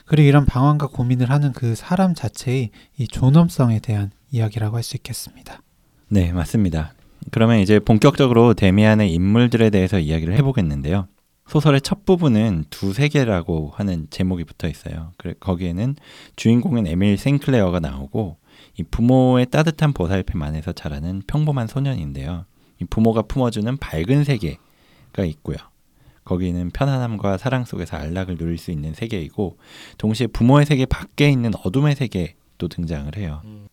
그리고 0.06 0.28
이런 0.28 0.46
방황과 0.46 0.88
고민을 0.88 1.30
하는 1.30 1.52
그 1.52 1.76
사람 1.76 2.14
자체의 2.14 2.72
이 2.98 3.08
존엄성에 3.08 3.80
대한 3.80 4.12
이야기라고 4.32 4.78
할 4.78 4.84
수 4.84 4.96
있겠습니다. 4.98 5.62
네, 6.10 6.32
맞습니다. 6.32 6.94
그러면 7.32 7.60
이제 7.60 7.80
본격적으로 7.80 8.54
데미안의 8.54 9.14
인물들에 9.14 9.70
대해서 9.70 10.00
이야기를 10.00 10.36
해보겠는데요. 10.38 11.08
소설의 11.48 11.82
첫 11.82 12.06
부분은 12.06 12.66
두 12.70 12.94
세계라고 12.94 13.72
하는 13.76 14.08
제목이 14.10 14.44
붙어 14.44 14.68
있어요. 14.68 15.12
그래, 15.18 15.34
거기에는 15.40 15.96
주인공인 16.36 16.88
에밀 16.88 17.18
생클레어가 17.18 17.80
나오고 17.80 18.38
이 18.80 18.84
부모의 18.84 19.48
따뜻한 19.48 19.94
보살핌 19.94 20.42
안에서 20.42 20.72
자라는 20.72 21.24
평범한 21.28 21.68
소년인데요. 21.68 22.46
이 22.82 22.86
부모가 22.86 23.24
품어주는 23.24 23.78
밝은 23.78 24.24
세계가 24.24 25.26
있고요. 25.26 25.58
거기는 26.24 26.70
편안함과 26.72 27.38
사랑 27.38 27.66
속에서 27.66 27.98
안락을 27.98 28.38
누릴 28.38 28.58
수 28.58 28.72
있는 28.72 28.94
세계이고 28.94 29.58
동시에 29.98 30.28
부모의 30.28 30.66
세계 30.66 30.86
밖에 30.86 31.30
있는 31.30 31.52
어둠의 31.64 31.96
세계도 31.96 32.68
등장을 32.70 33.16
해요. 33.18 33.42
음. 33.44 33.68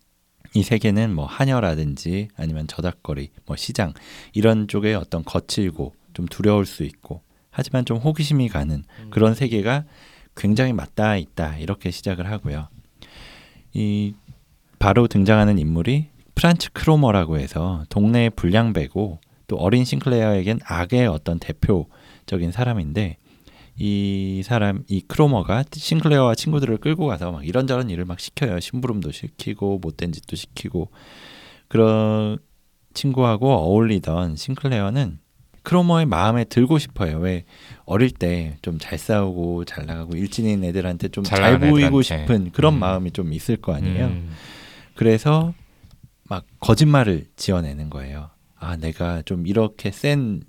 이 0.54 0.64
세계는 0.64 1.14
뭐 1.14 1.26
하녀라든지 1.26 2.28
아니면 2.36 2.66
저작거리, 2.66 3.30
뭐 3.46 3.54
시장 3.54 3.94
이런 4.32 4.66
쪽에 4.66 4.94
어떤 4.94 5.24
거칠고 5.24 5.94
좀 6.12 6.26
두려울 6.26 6.66
수 6.66 6.82
있고 6.82 7.22
하지만 7.50 7.84
좀 7.84 7.98
호기심이 7.98 8.48
가는 8.48 8.84
음. 9.00 9.10
그런 9.10 9.34
세계가 9.34 9.84
굉장히 10.36 10.72
맞닿아 10.72 11.16
있다 11.16 11.58
이렇게 11.58 11.90
시작을 11.90 12.30
하고요. 12.30 12.68
이 13.72 14.14
바로 14.78 15.06
등장하는 15.06 15.58
인물이 15.58 16.08
프란츠 16.34 16.72
크로머라고 16.72 17.38
해서 17.38 17.84
동네의 17.90 18.30
불량배고 18.30 19.20
또 19.46 19.56
어린 19.56 19.84
싱클레어에겐 19.84 20.60
악의 20.64 21.06
어떤 21.06 21.38
대표적인 21.38 22.52
사람인데 22.52 23.18
이 23.76 24.42
사람 24.44 24.84
이 24.88 25.00
크로머가 25.00 25.64
싱클레어와 25.72 26.34
친구들을 26.34 26.78
끌고 26.78 27.06
가서 27.06 27.32
막 27.32 27.46
이런저런 27.46 27.90
일을 27.90 28.04
막 28.04 28.20
시켜요. 28.20 28.60
심부름도 28.60 29.10
시키고 29.10 29.78
못된 29.78 30.12
짓도 30.12 30.36
시키고 30.36 30.90
그런 31.68 32.38
친구하고 32.94 33.50
어울리던 33.50 34.36
싱클레어는 34.36 35.18
크로머의 35.62 36.06
마음에 36.06 36.44
들고 36.44 36.78
싶어요. 36.78 37.18
왜 37.18 37.44
어릴 37.84 38.10
때 38.10 38.56
좀 38.62 38.78
잘 38.78 38.98
싸우고 38.98 39.64
잘 39.66 39.86
나가고 39.86 40.16
일진인 40.16 40.64
애들한테 40.64 41.08
좀 41.08 41.24
잘 41.24 41.58
보이고 41.58 41.76
애들한테. 42.00 42.02
싶은 42.02 42.52
그런 42.52 42.74
음. 42.74 42.80
마음이 42.80 43.10
좀 43.12 43.32
있을 43.32 43.56
거 43.56 43.74
아니에요. 43.74 44.06
음. 44.06 44.30
그래서 44.94 45.52
막 46.24 46.44
거짓말을 46.60 47.26
지어내는 47.36 47.90
거예요. 47.90 48.30
아, 48.58 48.76
내가 48.76 49.22
좀 49.22 49.46
이렇게 49.46 49.90
센 49.90 50.42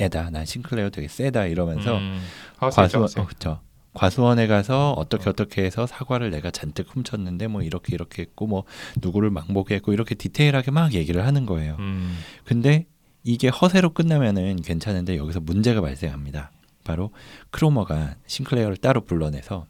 애다. 0.00 0.30
난 0.30 0.44
싱클레어 0.44 0.90
되게 0.90 1.08
세다 1.08 1.46
이러면서 1.46 1.96
음. 1.98 2.20
과수원. 2.58 3.08
어, 3.16 3.26
그쵸. 3.26 3.60
과수원에 3.94 4.46
가서 4.46 4.92
어떻게 4.92 5.30
어떻게 5.30 5.64
해서 5.64 5.86
사과를 5.86 6.30
내가 6.30 6.50
잔뜩 6.50 6.86
훔쳤는데 6.94 7.46
뭐 7.46 7.62
이렇게 7.62 7.94
이렇게 7.94 8.22
했고 8.22 8.46
뭐 8.46 8.64
누구를 9.00 9.30
망보게 9.30 9.76
했고 9.76 9.94
이렇게 9.94 10.14
디테일하게 10.14 10.70
막 10.70 10.92
얘기를 10.92 11.26
하는 11.26 11.46
거예요. 11.46 11.76
음. 11.78 12.18
근데 12.44 12.86
이게 13.26 13.48
허세로 13.48 13.90
끝나면은 13.90 14.62
괜찮은데 14.62 15.16
여기서 15.16 15.40
문제가 15.40 15.80
발생합니다. 15.80 16.52
바로 16.84 17.10
크로머가 17.50 18.14
싱클레어를 18.26 18.76
따로 18.76 19.00
불러내서 19.04 19.66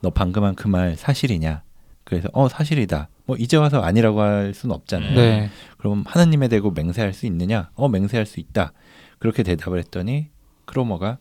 너 0.00 0.08
방금 0.10 0.44
한 0.44 0.54
그 0.54 0.66
말 0.68 0.96
사실이냐? 0.96 1.62
그래서 2.04 2.28
어 2.32 2.48
사실이다. 2.48 3.08
뭐 3.26 3.36
이제 3.36 3.58
와서 3.58 3.82
아니라고 3.82 4.22
할 4.22 4.54
수는 4.54 4.74
없잖아요. 4.74 5.14
네. 5.14 5.50
그럼 5.76 6.02
하나님에 6.06 6.48
대고 6.48 6.70
맹세할 6.70 7.12
수 7.12 7.26
있느냐? 7.26 7.70
어 7.74 7.88
맹세할 7.88 8.24
수 8.24 8.40
있다. 8.40 8.72
그렇게 9.18 9.42
대답을 9.42 9.78
했더니 9.78 10.30
크로머가 10.64 11.18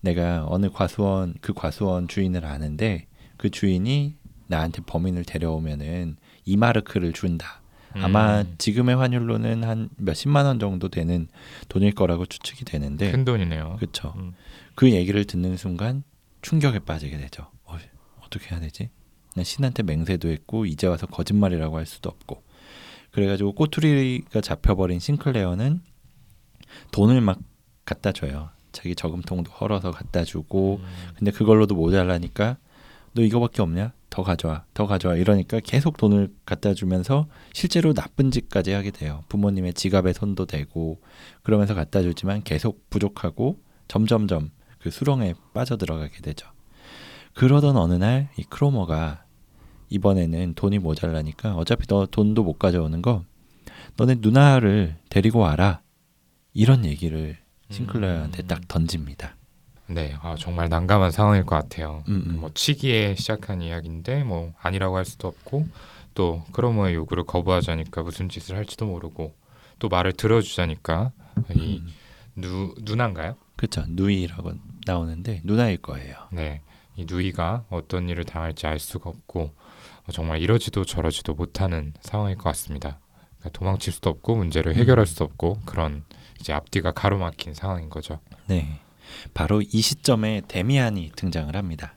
내가 0.00 0.46
어느 0.48 0.70
과수원 0.70 1.34
그 1.40 1.52
과수원 1.52 2.06
주인을 2.06 2.44
아는데 2.44 3.06
그 3.36 3.50
주인이 3.50 4.16
나한테 4.46 4.82
범인을 4.86 5.24
데려오면은 5.24 6.16
이 6.44 6.56
마르크를 6.56 7.12
준다. 7.12 7.60
아마 8.02 8.40
음. 8.40 8.54
지금의 8.58 8.96
환율로는 8.96 9.64
한 9.64 9.88
몇십만 9.96 10.46
원 10.46 10.58
정도 10.58 10.88
되는 10.88 11.28
돈일 11.68 11.94
거라고 11.94 12.26
추측이 12.26 12.64
되는데 12.64 13.10
큰 13.10 13.24
돈이네요. 13.24 13.76
그렇죠. 13.78 14.14
음. 14.16 14.34
그 14.74 14.90
얘기를 14.90 15.24
듣는 15.24 15.56
순간 15.56 16.02
충격에 16.42 16.80
빠지게 16.80 17.16
되죠. 17.18 17.46
어, 17.64 17.78
어떻게 18.24 18.50
해야 18.50 18.60
되지? 18.60 18.90
난 19.34 19.44
신한테 19.44 19.82
맹세도 19.82 20.28
했고 20.28 20.66
이제 20.66 20.86
와서 20.86 21.06
거짓말이라고 21.06 21.76
할 21.76 21.86
수도 21.86 22.10
없고 22.10 22.42
그래가지고 23.10 23.52
꼬투리가 23.52 24.40
잡혀버린 24.40 24.98
싱클레어는 24.98 25.80
돈을 26.90 27.20
막 27.20 27.38
갖다 27.84 28.12
줘요. 28.12 28.50
자기 28.72 28.94
저금통도 28.96 29.52
헐어서 29.52 29.92
갖다 29.92 30.24
주고 30.24 30.80
음. 30.82 31.12
근데 31.16 31.30
그걸로도 31.30 31.74
모자라니까 31.76 32.56
너 33.12 33.22
이거밖에 33.22 33.62
없냐? 33.62 33.92
더 34.14 34.22
가져와, 34.22 34.64
더 34.74 34.86
가져와 34.86 35.16
이러니까 35.16 35.58
계속 35.58 35.96
돈을 35.96 36.32
갖다 36.46 36.72
주면서 36.72 37.26
실제로 37.52 37.92
나쁜 37.92 38.30
짓까지 38.30 38.70
하게 38.70 38.92
돼요. 38.92 39.24
부모님의 39.28 39.74
지갑에 39.74 40.12
손도 40.12 40.46
대고 40.46 41.00
그러면서 41.42 41.74
갖다 41.74 42.00
주지만 42.00 42.44
계속 42.44 42.88
부족하고 42.90 43.58
점점점 43.88 44.52
그 44.78 44.92
수렁에 44.92 45.34
빠져 45.52 45.76
들어가게 45.76 46.20
되죠. 46.20 46.46
그러던 47.34 47.76
어느 47.76 47.94
날 47.94 48.28
이 48.38 48.44
크로머가 48.44 49.24
이번에는 49.88 50.54
돈이 50.54 50.78
모자라니까 50.78 51.56
어차피 51.56 51.88
너 51.88 52.06
돈도 52.06 52.44
못 52.44 52.56
가져오는 52.56 53.02
거 53.02 53.24
너네 53.96 54.18
누나를 54.20 54.94
데리고 55.10 55.40
와라 55.40 55.82
이런 56.52 56.84
얘기를 56.84 57.36
싱클레어한테 57.70 58.44
음. 58.44 58.46
딱 58.46 58.68
던집니다. 58.68 59.36
네, 59.86 60.16
아, 60.22 60.34
정말 60.38 60.68
난감한 60.68 61.10
상황일 61.10 61.44
것 61.44 61.56
같아요. 61.56 62.04
음, 62.08 62.24
음. 62.26 62.40
뭐 62.40 62.50
치기에 62.54 63.14
시작한 63.16 63.60
이야기인데 63.60 64.24
뭐 64.24 64.54
아니라고 64.60 64.96
할 64.96 65.04
수도 65.04 65.28
없고 65.28 65.66
또 66.14 66.42
크로머의 66.52 66.94
요구를 66.94 67.24
거부하자니까 67.24 68.02
무슨 68.02 68.28
짓을 68.28 68.56
할지도 68.56 68.86
모르고 68.86 69.34
또 69.78 69.88
말을 69.88 70.12
들어주자니까 70.12 71.12
이 71.54 71.82
음. 71.84 71.88
누, 72.36 72.74
누나인가요? 72.80 73.36
그렇죠. 73.56 73.84
누이라고 73.88 74.52
나오는데 74.86 75.42
누나일 75.44 75.78
거예요. 75.78 76.14
네, 76.32 76.62
이 76.96 77.04
누이가 77.08 77.64
어떤 77.68 78.08
일을 78.08 78.24
당할지 78.24 78.66
알 78.66 78.78
수가 78.78 79.10
없고 79.10 79.52
어, 80.06 80.12
정말 80.12 80.40
이러지도 80.40 80.84
저러지도 80.84 81.34
못하는 81.34 81.92
상황일 82.00 82.36
것 82.36 82.44
같습니다. 82.44 82.98
그러니까 83.38 83.58
도망칠 83.58 83.92
수도 83.92 84.10
없고 84.10 84.36
문제를 84.36 84.74
해결할 84.76 85.06
수도 85.06 85.24
없고 85.24 85.60
그런 85.64 86.04
이제 86.40 86.52
앞뒤가 86.52 86.92
가로막힌 86.92 87.54
상황인 87.54 87.90
거죠. 87.90 88.18
네. 88.46 88.80
바로 89.32 89.62
이 89.62 89.80
시점에 89.80 90.42
데미안이 90.48 91.12
등장을 91.16 91.54
합니다. 91.54 91.94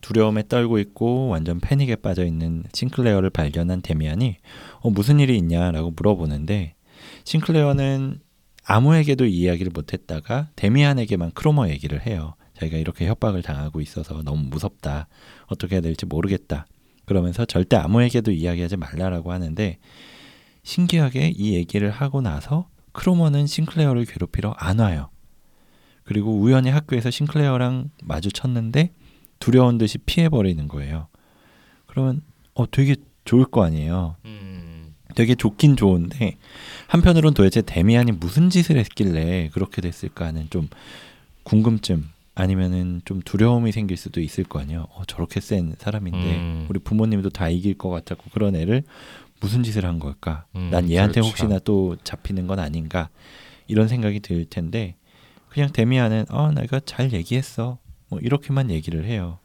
두려움에 0.00 0.44
떨고 0.48 0.78
있고 0.78 1.28
완전 1.28 1.60
패닉에 1.60 1.96
빠져 1.96 2.24
있는 2.24 2.64
싱클레어를 2.72 3.30
발견한 3.30 3.82
데미안이 3.82 4.36
어, 4.80 4.90
무슨 4.90 5.20
일이 5.20 5.36
있냐라고 5.36 5.92
물어보는데 5.92 6.74
싱클레어는 7.24 8.20
아무에게도 8.64 9.26
이 9.26 9.38
이야기를 9.38 9.72
못했다가 9.74 10.48
데미안에게만 10.56 11.32
크로머 11.32 11.68
얘기를 11.68 12.06
해요. 12.06 12.34
자기가 12.54 12.76
이렇게 12.76 13.06
협박을 13.06 13.42
당하고 13.42 13.80
있어서 13.80 14.22
너무 14.22 14.44
무섭다. 14.44 15.08
어떻게 15.46 15.76
해야 15.76 15.80
될지 15.80 16.06
모르겠다. 16.06 16.66
그러면서 17.06 17.44
절대 17.44 17.76
아무에게도 17.76 18.30
이야기하지 18.32 18.76
말라라고 18.76 19.32
하는데 19.32 19.78
신기하게 20.62 21.32
이 21.36 21.54
얘기를 21.54 21.90
하고 21.90 22.20
나서 22.20 22.68
크로머는 22.92 23.46
싱클레어를 23.46 24.04
괴롭히러 24.04 24.54
안 24.58 24.80
와요. 24.80 25.08
그리고 26.08 26.32
우연히 26.32 26.70
학교에서 26.70 27.10
싱클레어랑 27.10 27.90
마주쳤는데 28.02 28.92
두려운 29.40 29.76
듯이 29.76 29.98
피해버리는 29.98 30.66
거예요. 30.66 31.06
그러면 31.84 32.22
어 32.54 32.64
되게 32.70 32.96
좋을 33.26 33.44
거 33.44 33.62
아니에요. 33.62 34.16
음, 34.24 34.94
되게 35.14 35.34
좋긴 35.34 35.76
좋은데 35.76 36.38
한편으론 36.86 37.34
도대체 37.34 37.60
데미안이 37.60 38.12
무슨 38.12 38.48
짓을 38.48 38.78
했길래 38.78 39.50
그렇게 39.52 39.82
됐을까 39.82 40.24
하는 40.24 40.48
좀 40.48 40.68
궁금증 41.42 42.04
아니면은 42.34 43.02
좀 43.04 43.20
두려움이 43.20 43.70
생길 43.72 43.98
수도 43.98 44.22
있을 44.22 44.44
거 44.44 44.60
아니에요. 44.60 44.86
어, 44.94 45.02
저렇게 45.06 45.40
센 45.40 45.74
사람인데 45.78 46.18
음. 46.18 46.66
우리 46.70 46.78
부모님도 46.78 47.28
다 47.30 47.50
이길 47.50 47.76
것 47.76 47.90
같았고 47.90 48.30
그런 48.32 48.56
애를 48.56 48.82
무슨 49.40 49.62
짓을 49.62 49.84
한 49.84 49.98
걸까? 49.98 50.46
음, 50.56 50.70
난 50.70 50.88
얘한테 50.88 51.20
그렇죠. 51.20 51.28
혹시나 51.28 51.58
또 51.58 51.98
잡히는 52.02 52.46
건 52.46 52.60
아닌가? 52.60 53.10
이런 53.66 53.88
생각이 53.88 54.20
들 54.20 54.46
텐데 54.46 54.94
그냥 55.58 55.72
데미안은 55.72 56.26
어 56.30 56.52
내가 56.52 56.78
잘 56.78 57.12
얘기했어 57.12 57.78
뭐 58.06 58.20
이렇게만 58.20 58.70
얘기를 58.70 59.04
해요. 59.04 59.40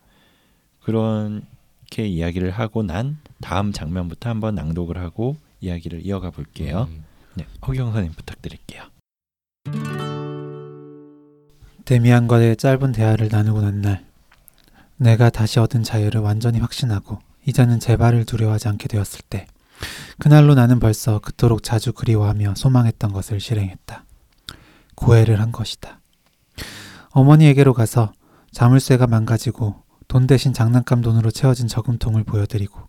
그렇게 0.84 2.06
이야기를 2.06 2.52
하고 2.52 2.84
난 2.84 3.18
다음 3.42 3.72
장면부터 3.72 4.30
한번 4.30 4.54
낭독을 4.54 5.00
하고 5.00 5.38
이야기를 5.60 6.06
이어가 6.06 6.30
볼게요. 6.30 6.88
음. 6.92 7.04
네, 7.34 7.48
허경선님 7.66 8.12
부탁드릴게요. 8.12 8.84
데미안과의 11.86 12.58
짧은 12.58 12.92
대화를 12.92 13.30
나누고 13.32 13.62
난 13.62 13.82
날, 13.82 14.06
내가 14.98 15.32
다시 15.32 15.60
얻은 15.60 15.82
자유를 15.82 16.22
완전히 16.22 16.60
확신하고 16.60 17.18
이제는 17.48 17.80
재발을 17.80 18.26
두려워하지 18.26 18.68
않게 18.68 18.88
되었을 18.88 19.22
때, 19.28 19.48
그날로 20.20 20.54
나는 20.54 20.80
벌써 20.80 21.18
그토록 21.18 21.64
자주 21.64 21.92
그리워하며 21.92 22.54
소망했던 22.54 23.12
것을 23.14 23.40
실행했다. 23.40 24.06
고해를 24.94 25.42
한 25.42 25.52
것이다. 25.52 26.03
어머니에게로 27.14 27.74
가서 27.74 28.12
자물쇠가 28.52 29.08
망가지고 29.08 29.76
돈 30.08 30.28
대신 30.28 30.52
장난감 30.52 31.02
돈으로 31.02 31.32
채워진 31.32 31.68
저금통을 31.68 32.24
보여드리고 32.24 32.80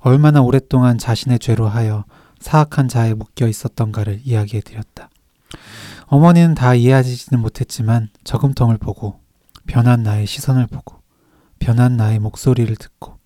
얼마나 0.00 0.40
오랫동안 0.40 0.98
자신의 0.98 1.38
죄로 1.38 1.68
하여 1.68 2.04
사악한 2.40 2.88
자에 2.88 3.14
묶여 3.14 3.46
있었던가를 3.46 4.20
이야기해 4.24 4.62
드렸다. 4.62 5.10
어머니는 6.06 6.54
다 6.54 6.74
이해하지는 6.74 7.40
못했지만 7.40 8.08
저금통을 8.24 8.78
보고 8.78 9.20
변한 9.66 10.02
나의 10.02 10.26
시선을 10.26 10.66
보고 10.66 11.00
변한 11.58 11.96
나의 11.96 12.18
목소리를 12.18 12.74
듣고 12.74 13.18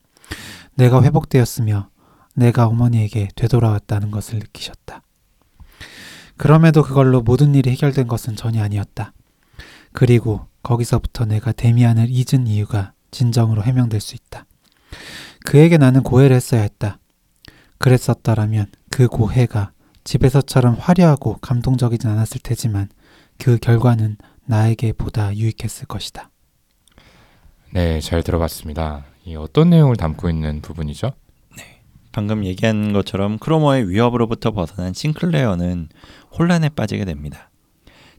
내가 0.75 1.03
회복되었으며 1.03 1.89
내가 2.35 2.67
어머니에게 2.67 3.29
되돌아왔다는 3.35 4.11
것을 4.11 4.41
느끼셨다. 4.41 5.03
그럼에도 6.37 6.83
그걸로 6.83 7.23
모든 7.23 7.55
일이 7.55 7.71
해결된 7.71 8.09
것은 8.09 8.37
전혀 8.37 8.63
아니었다. 8.63 9.15
그리고 9.97 10.47
거기서부터 10.63 11.25
내가 11.25 11.53
데미안을 11.53 12.09
잊은 12.11 12.47
이유가 12.47 12.93
진정으로 13.13 13.63
해명될 13.63 13.99
수 13.99 14.15
있다. 14.15 14.45
그에게 15.47 15.79
나는 15.79 16.03
고해를 16.03 16.37
했어야 16.37 16.61
했다. 16.61 16.99
그랬었더라면 17.79 18.67
그 18.91 19.09
고해가 19.09 19.73
집에서처럼 20.05 20.75
화려하고 20.79 21.39
감동적이진 21.39 22.11
않았을 22.11 22.43
테지만 22.43 22.91
그 23.39 23.57
결과는 23.57 24.19
나에게 24.45 24.93
보다 24.93 25.35
유익했을 25.35 25.87
것이다. 25.87 26.29
네, 27.73 27.99
잘 28.01 28.23
들어봤습니다. 28.23 29.07
이 29.25 29.35
어떤 29.35 29.71
내용을 29.71 29.97
담고 29.97 30.29
있는 30.29 30.61
부분이죠? 30.61 31.13
방금 32.13 32.45
얘기한 32.45 32.93
것처럼 32.93 33.39
크로머의 33.39 33.89
위협으로부터 33.89 34.51
벗어난 34.51 34.93
싱클레어는 34.93 35.89
혼란에 36.39 36.69
빠지게 36.69 37.07
됩니다. 37.07 37.49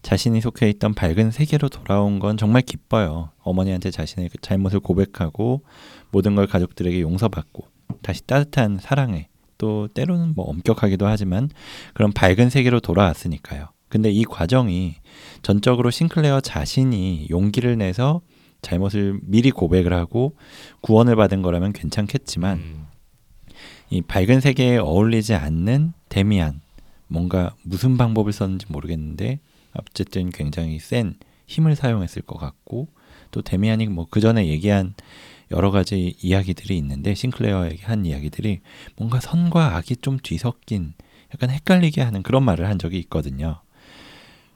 자신이 0.01 0.42
속해 0.42 0.70
있던 0.70 0.94
밝은 0.94 1.32
세계로 1.32 1.70
돌아온 1.70 2.20
건 2.20 2.38
정말 2.38 2.62
기뻐요. 2.62 3.32
어머니한테 3.39 3.92
자신의 3.92 4.30
그 4.30 4.38
잘못을 4.39 4.80
고백하고 4.80 5.63
모든 6.12 6.36
걸 6.36 6.48
가족들에게 6.48 7.01
용서받고 7.01 7.68
다시 8.01 8.25
따뜻한 8.25 8.80
사랑에 8.80 9.27
또 9.58 9.88
때로는 9.88 10.34
뭐 10.36 10.46
엄격하기도 10.46 11.06
하지만 11.06 11.50
그런 11.94 12.12
밝은 12.12 12.50
세계로 12.50 12.80
돌아왔으니까요. 12.80 13.70
근데 13.89 14.12
이 14.12 14.24
과정이 14.24 14.96
전적으로 15.42 15.89
싱클레어 15.92 16.42
자신이 16.42 17.27
용기를 17.30 17.77
내서 17.77 18.22
잘못을 18.62 19.20
미리 19.24 19.51
고백을 19.51 19.94
하고 19.94 20.36
구원을 20.82 21.16
받은 21.16 21.42
거라면 21.42 21.74
괜찮겠지만 21.74 22.58
음, 22.58 22.86
이 23.89 24.01
밝은 24.01 24.42
세계에 24.42 24.77
어울리지 24.77 25.36
않는 25.36 25.94
데미안 26.10 26.62
뭔가 27.08 27.56
무슨 27.63 27.98
방법을 27.98 28.34
썼는지 28.34 28.66
모르겠는데 28.70 29.39
어쨌든 29.77 30.29
굉장히 30.29 30.79
센 30.79 31.15
힘을 31.48 31.75
사용했을 31.75 32.22
것 32.24 32.38
같고 32.38 32.88
또 33.31 33.41
데미안이 33.41 33.88
뭐 33.88 34.07
그 34.10 34.19
전에 34.19 34.48
얘기한 34.48 34.93
여러 35.51 35.72
가지 35.72 36.15
이야기들이 36.22 36.77
있는데 36.77 37.13
싱클레어에게 37.13 37.85
한 37.85 38.05
이야기들이 38.05 38.59
뭔가 38.98 39.20
선과 39.20 39.77
악이 39.77 39.98
좀 39.98 40.18
뒤섞인 40.22 40.94
약간 41.33 41.50
헷갈리게 41.50 42.01
하는 42.01 42.24
그런 42.24 42.44
말을 42.44 42.68
한 42.68 42.79
적이 42.79 43.00
있거든요. 43.00 43.61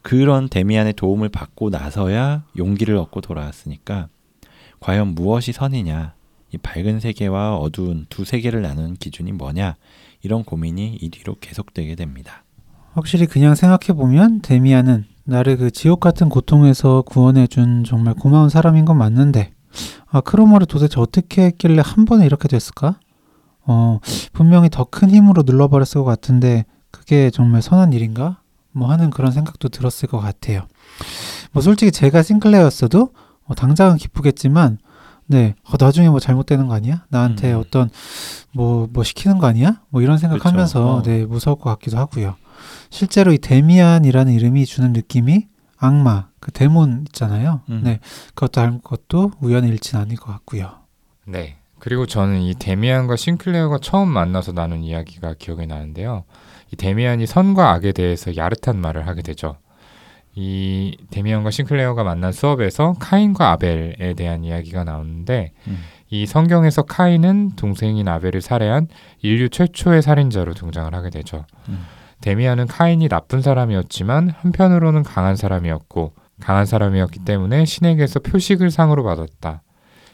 그런 0.01 0.49
데미안의 0.49 0.93
도움을 0.93 1.29
받고 1.29 1.69
나서야 1.69 2.45
용기를 2.57 2.95
얻고 2.97 3.21
돌아왔으니까 3.21 4.09
과연 4.79 5.09
무엇이 5.09 5.51
선이냐 5.51 6.15
이 6.53 6.57
밝은 6.57 6.99
세계와 6.99 7.57
어두운 7.57 8.07
두 8.09 8.25
세계를 8.25 8.61
나누는 8.61 8.95
기준이 8.95 9.31
뭐냐 9.31 9.75
이런 10.23 10.43
고민이 10.43 10.97
이 10.99 11.09
뒤로 11.09 11.35
계속되게 11.39 11.95
됩니다. 11.95 12.43
확실히 12.93 13.25
그냥 13.25 13.55
생각해 13.55 13.97
보면 13.97 14.41
데미안은 14.41 15.05
나를 15.23 15.57
그 15.57 15.71
지옥 15.71 15.99
같은 15.99 16.29
고통에서 16.29 17.03
구원해준 17.03 17.83
정말 17.85 18.13
고마운 18.13 18.49
사람인 18.49 18.85
건 18.85 18.97
맞는데 18.97 19.51
아 20.09 20.19
크로머를 20.21 20.67
도대체 20.67 20.99
어떻게 20.99 21.43
했길래 21.45 21.81
한 21.85 22.05
번에 22.05 22.25
이렇게 22.25 22.47
됐을까? 22.47 22.99
어 23.65 23.99
분명히 24.33 24.69
더 24.69 24.83
큰 24.85 25.09
힘으로 25.11 25.43
눌러버렸을 25.45 26.01
것 26.01 26.03
같은데 26.03 26.65
그게 26.89 27.29
정말 27.29 27.61
선한 27.61 27.93
일인가? 27.93 28.39
뭐 28.73 28.89
하는 28.89 29.09
그런 29.09 29.31
생각도 29.31 29.69
들었을 29.69 30.09
것 30.09 30.19
같아요. 30.19 30.67
뭐 31.53 31.61
솔직히 31.61 31.91
제가 31.91 32.23
싱클레어였어도 32.23 33.09
어, 33.45 33.55
당장은 33.55 33.97
기쁘겠지만 33.97 34.79
네 35.27 35.55
어, 35.63 35.73
나중에 35.79 36.09
뭐 36.09 36.19
잘못되는 36.19 36.67
거 36.67 36.73
아니야? 36.73 37.05
나한테 37.09 37.53
음. 37.53 37.59
어떤 37.59 37.89
뭐 38.53 38.87
뭐 38.91 39.03
시키는 39.03 39.37
거 39.37 39.47
아니야? 39.47 39.81
뭐 39.89 40.01
이런 40.01 40.17
생각하면서 40.17 40.79
그렇죠. 40.79 40.97
어. 40.97 41.01
네 41.03 41.25
무서울 41.25 41.57
것 41.57 41.69
같기도 41.69 41.97
하고요. 41.97 42.35
실제로 42.89 43.31
이 43.33 43.37
데미안이라는 43.37 44.33
이름이 44.33 44.65
주는 44.65 44.93
느낌이 44.93 45.47
악마, 45.77 46.27
그 46.39 46.51
demon 46.51 47.05
있잖아요. 47.07 47.61
음. 47.69 47.81
네, 47.83 47.99
그것도 48.35 48.61
알 48.61 48.79
것도 48.83 49.31
우연의 49.41 49.69
일치는 49.71 50.03
아닐 50.03 50.17
것 50.17 50.31
같고요. 50.31 50.71
네. 51.25 51.57
그리고 51.79 52.05
저는 52.05 52.41
이 52.41 52.53
데미안과 52.53 53.15
싱클레어가 53.15 53.79
처음 53.81 54.07
만나서 54.09 54.51
나눈 54.51 54.83
이야기가 54.83 55.33
기억이 55.39 55.65
나는데요. 55.65 56.25
이 56.71 56.75
데미안이 56.75 57.25
선과 57.25 57.71
악에 57.71 57.91
대해서 57.91 58.35
야릇한 58.35 58.79
말을 58.79 59.07
하게 59.07 59.23
되죠. 59.23 59.57
이 60.35 60.95
데미안과 61.09 61.49
싱클레어가 61.49 62.03
만난 62.03 62.31
수업에서 62.31 62.93
카인과 62.99 63.51
아벨에 63.51 64.13
대한 64.15 64.43
이야기가 64.43 64.83
나오는데 64.83 65.53
음. 65.67 65.79
이 66.11 66.25
성경에서 66.27 66.83
카인은 66.83 67.55
동생인 67.55 68.07
아벨을 68.07 68.41
살해한 68.41 68.87
인류 69.21 69.49
최초의 69.49 70.03
살인자로 70.03 70.53
등장을 70.53 70.93
하게 70.93 71.09
되죠. 71.09 71.45
음. 71.67 71.83
데미안은 72.21 72.67
카인이 72.67 73.07
나쁜 73.09 73.41
사람이었지만 73.41 74.29
한편으로는 74.29 75.03
강한 75.03 75.35
사람이었고 75.35 76.13
강한 76.39 76.65
사람이었기 76.65 77.19
때문에 77.25 77.65
신에게서 77.65 78.19
표식을 78.19 78.71
상으로 78.71 79.03
받았다. 79.03 79.61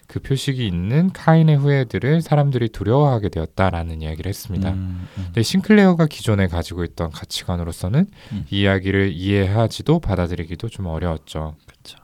그 0.08 0.22
표식이 0.22 0.66
있는 0.66 1.12
카인의 1.12 1.58
후예들을 1.58 2.22
사람들이 2.22 2.70
두려워하게 2.70 3.28
되었다라는 3.28 4.02
이야기를 4.02 4.30
했습니다. 4.30 4.70
음, 4.70 5.08
음. 5.18 5.24
근데 5.26 5.44
싱클레어가 5.44 6.06
기존에 6.06 6.48
가지고 6.48 6.86
있던 6.86 7.12
가치관으로서는 7.12 8.06
음. 8.32 8.46
이 8.50 8.62
이야기를 8.62 9.12
이해하지도 9.12 10.00
받아들이기도 10.00 10.70
좀 10.70 10.86
어려웠죠. 10.86 11.56
그쵸. 11.66 11.98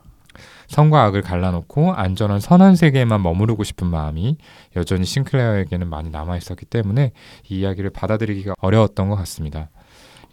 선과 0.68 1.04
악을 1.04 1.22
갈라놓고 1.22 1.94
안전한 1.94 2.40
선한 2.40 2.76
세계에만 2.76 3.22
머무르고 3.22 3.64
싶은 3.64 3.88
마음이 3.88 4.38
여전히 4.76 5.06
싱클레어에게는 5.06 5.88
많이 5.88 6.10
남아 6.10 6.38
있었기 6.38 6.66
때문에 6.66 7.12
이 7.50 7.60
이야기를 7.60 7.92
받아들이기가 7.92 8.56
어려웠던 8.60 9.08
것 9.08 9.16
같습니다. 9.18 9.70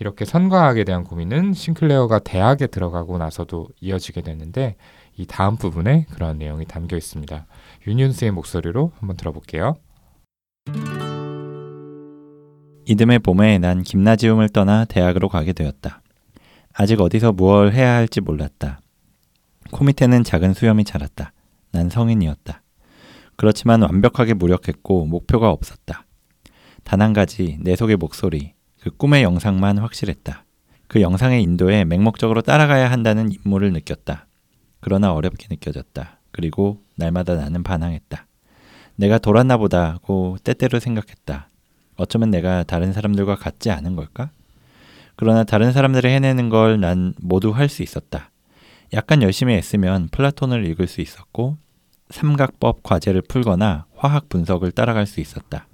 이렇게 0.00 0.24
선과 0.24 0.66
악에 0.68 0.84
대한 0.84 1.04
고민은 1.04 1.52
싱클레어가 1.52 2.20
대학에 2.20 2.66
들어가고 2.66 3.18
나서도 3.18 3.68
이어지게 3.80 4.22
됐는데 4.22 4.76
이 5.16 5.26
다음 5.26 5.56
부분에 5.56 6.06
그러한 6.10 6.38
내용이 6.38 6.64
담겨 6.64 6.96
있습니다. 6.96 7.46
윤윤수의 7.86 8.30
목소리로 8.30 8.92
한번 8.98 9.18
들어볼게요. 9.18 9.76
이듬해 12.86 13.18
봄에 13.18 13.58
난 13.58 13.82
김나지움을 13.82 14.48
떠나 14.48 14.86
대학으로 14.86 15.28
가게 15.28 15.52
되었다. 15.52 16.00
아직 16.72 16.98
어디서 17.00 17.32
무엇을 17.32 17.74
해야 17.74 17.94
할지 17.94 18.22
몰랐다. 18.22 18.80
코 19.70 19.84
밑에는 19.84 20.24
작은 20.24 20.54
수염이 20.54 20.84
자랐다. 20.84 21.32
난 21.72 21.90
성인이었다. 21.90 22.62
그렇지만 23.36 23.82
완벽하게 23.82 24.32
무력했고 24.34 25.04
목표가 25.06 25.50
없었다. 25.50 26.06
단 26.84 27.02
한 27.02 27.12
가지 27.12 27.58
내 27.60 27.76
속의 27.76 27.96
목소리, 27.96 28.54
그 28.80 28.90
꿈의 28.90 29.22
영상만 29.22 29.78
확실했다. 29.78 30.44
그 30.88 31.00
영상의 31.00 31.42
인도에 31.42 31.84
맹목적으로 31.84 32.42
따라가야 32.42 32.90
한다는 32.90 33.30
임무를 33.32 33.72
느꼈다. 33.72 34.26
그러나 34.80 35.12
어렵게 35.12 35.46
느껴졌다. 35.50 36.18
그리고 36.32 36.82
날마다 36.96 37.34
나는 37.34 37.62
반항했다. 37.62 38.26
내가 38.96 39.18
돌았나 39.18 39.56
보다고 39.56 40.36
때때로 40.42 40.80
생각했다. 40.80 41.48
어쩌면 41.96 42.30
내가 42.30 42.62
다른 42.64 42.92
사람들과 42.92 43.36
같지 43.36 43.70
않은 43.70 43.94
걸까? 43.96 44.30
그러나 45.16 45.44
다른 45.44 45.72
사람들이 45.72 46.08
해내는 46.08 46.48
걸 46.48 46.78
난 46.80 47.14
모두 47.20 47.50
할 47.50 47.68
수 47.68 47.82
있었다. 47.82 48.30
약간 48.92 49.22
열심히 49.22 49.54
애쓰면 49.54 50.08
플라톤을 50.10 50.64
읽을 50.66 50.86
수 50.88 51.00
있었고 51.00 51.58
삼각법 52.08 52.82
과제를 52.82 53.22
풀거나 53.22 53.86
화학 53.94 54.28
분석을 54.28 54.72
따라갈 54.72 55.06
수 55.06 55.20
있었다. 55.20 55.66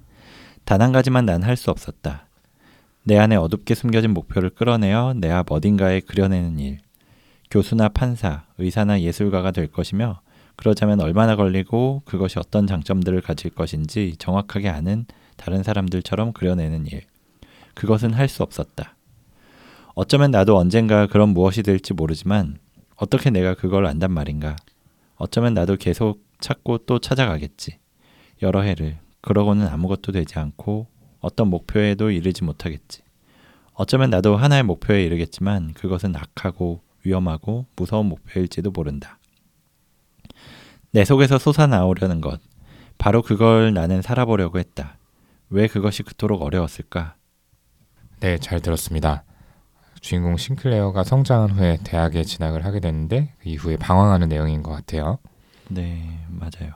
단 0.65 0.81
한 0.81 0.91
가지만 0.91 1.25
난 1.25 1.43
할 1.43 1.55
수 1.55 1.71
없었다. 1.71 2.26
내 3.07 3.17
안에 3.17 3.37
어둡게 3.37 3.73
숨겨진 3.73 4.13
목표를 4.13 4.49
끌어내어 4.49 5.13
내 5.13 5.31
앞 5.31 5.49
어딘가에 5.53 6.01
그려내는 6.01 6.59
일. 6.59 6.79
교수나 7.49 7.87
판사, 7.87 8.43
의사나 8.57 8.99
예술가가 8.99 9.51
될 9.51 9.67
것이며 9.67 10.19
그러자면 10.57 10.99
얼마나 10.99 11.37
걸리고 11.37 12.01
그것이 12.03 12.37
어떤 12.37 12.67
장점들을 12.67 13.21
가질 13.21 13.51
것인지 13.51 14.15
정확하게 14.19 14.67
아는 14.67 15.05
다른 15.37 15.63
사람들처럼 15.63 16.33
그려내는 16.33 16.85
일. 16.87 17.03
그것은 17.75 18.11
할 18.11 18.27
수 18.27 18.43
없었다. 18.43 18.97
어쩌면 19.95 20.31
나도 20.31 20.57
언젠가 20.57 21.07
그런 21.07 21.29
무엇이 21.29 21.63
될지 21.63 21.93
모르지만 21.93 22.57
어떻게 22.97 23.29
내가 23.29 23.53
그걸 23.53 23.85
안단 23.85 24.11
말인가. 24.11 24.57
어쩌면 25.15 25.53
나도 25.53 25.77
계속 25.77 26.25
찾고 26.41 26.79
또 26.79 26.99
찾아가겠지. 26.99 27.77
여러 28.41 28.63
해를. 28.63 28.97
그러고는 29.21 29.65
아무것도 29.65 30.11
되지 30.11 30.39
않고 30.39 30.87
어떤 31.27 31.49
목표에도 31.49 32.09
이르지 32.09 32.45
못하겠지. 32.45 33.01
어쩌면 33.73 34.09
나도 34.09 34.37
하나의 34.37 34.63
목표에 34.63 35.03
이르겠지만 35.03 35.73
그것은 35.73 36.15
악하고 36.15 36.81
위험하고 37.03 37.65
무서운 37.75 38.05
목표일지도 38.07 38.71
모른다. 38.71 39.19
내 40.91 41.03
속에서 41.03 41.37
솟아나오려는 41.37 42.21
것. 42.21 42.39
바로 42.97 43.21
그걸 43.21 43.73
나는 43.73 44.01
살아보려고 44.01 44.57
했다. 44.57 44.97
왜 45.49 45.67
그것이 45.67 46.03
그토록 46.03 46.41
어려웠을까? 46.41 47.15
네, 48.21 48.37
잘 48.37 48.61
들었습니다. 48.61 49.23
주인공 49.99 50.37
싱클레어가 50.37 51.03
성장한 51.03 51.51
후에 51.51 51.77
대학에 51.83 52.23
진학을 52.23 52.63
하게 52.63 52.79
되는데 52.79 53.33
그 53.39 53.49
이후에 53.49 53.75
방황하는 53.75 54.29
내용인 54.29 54.63
것 54.63 54.71
같아요. 54.71 55.19
네, 55.69 56.19
맞아요. 56.29 56.73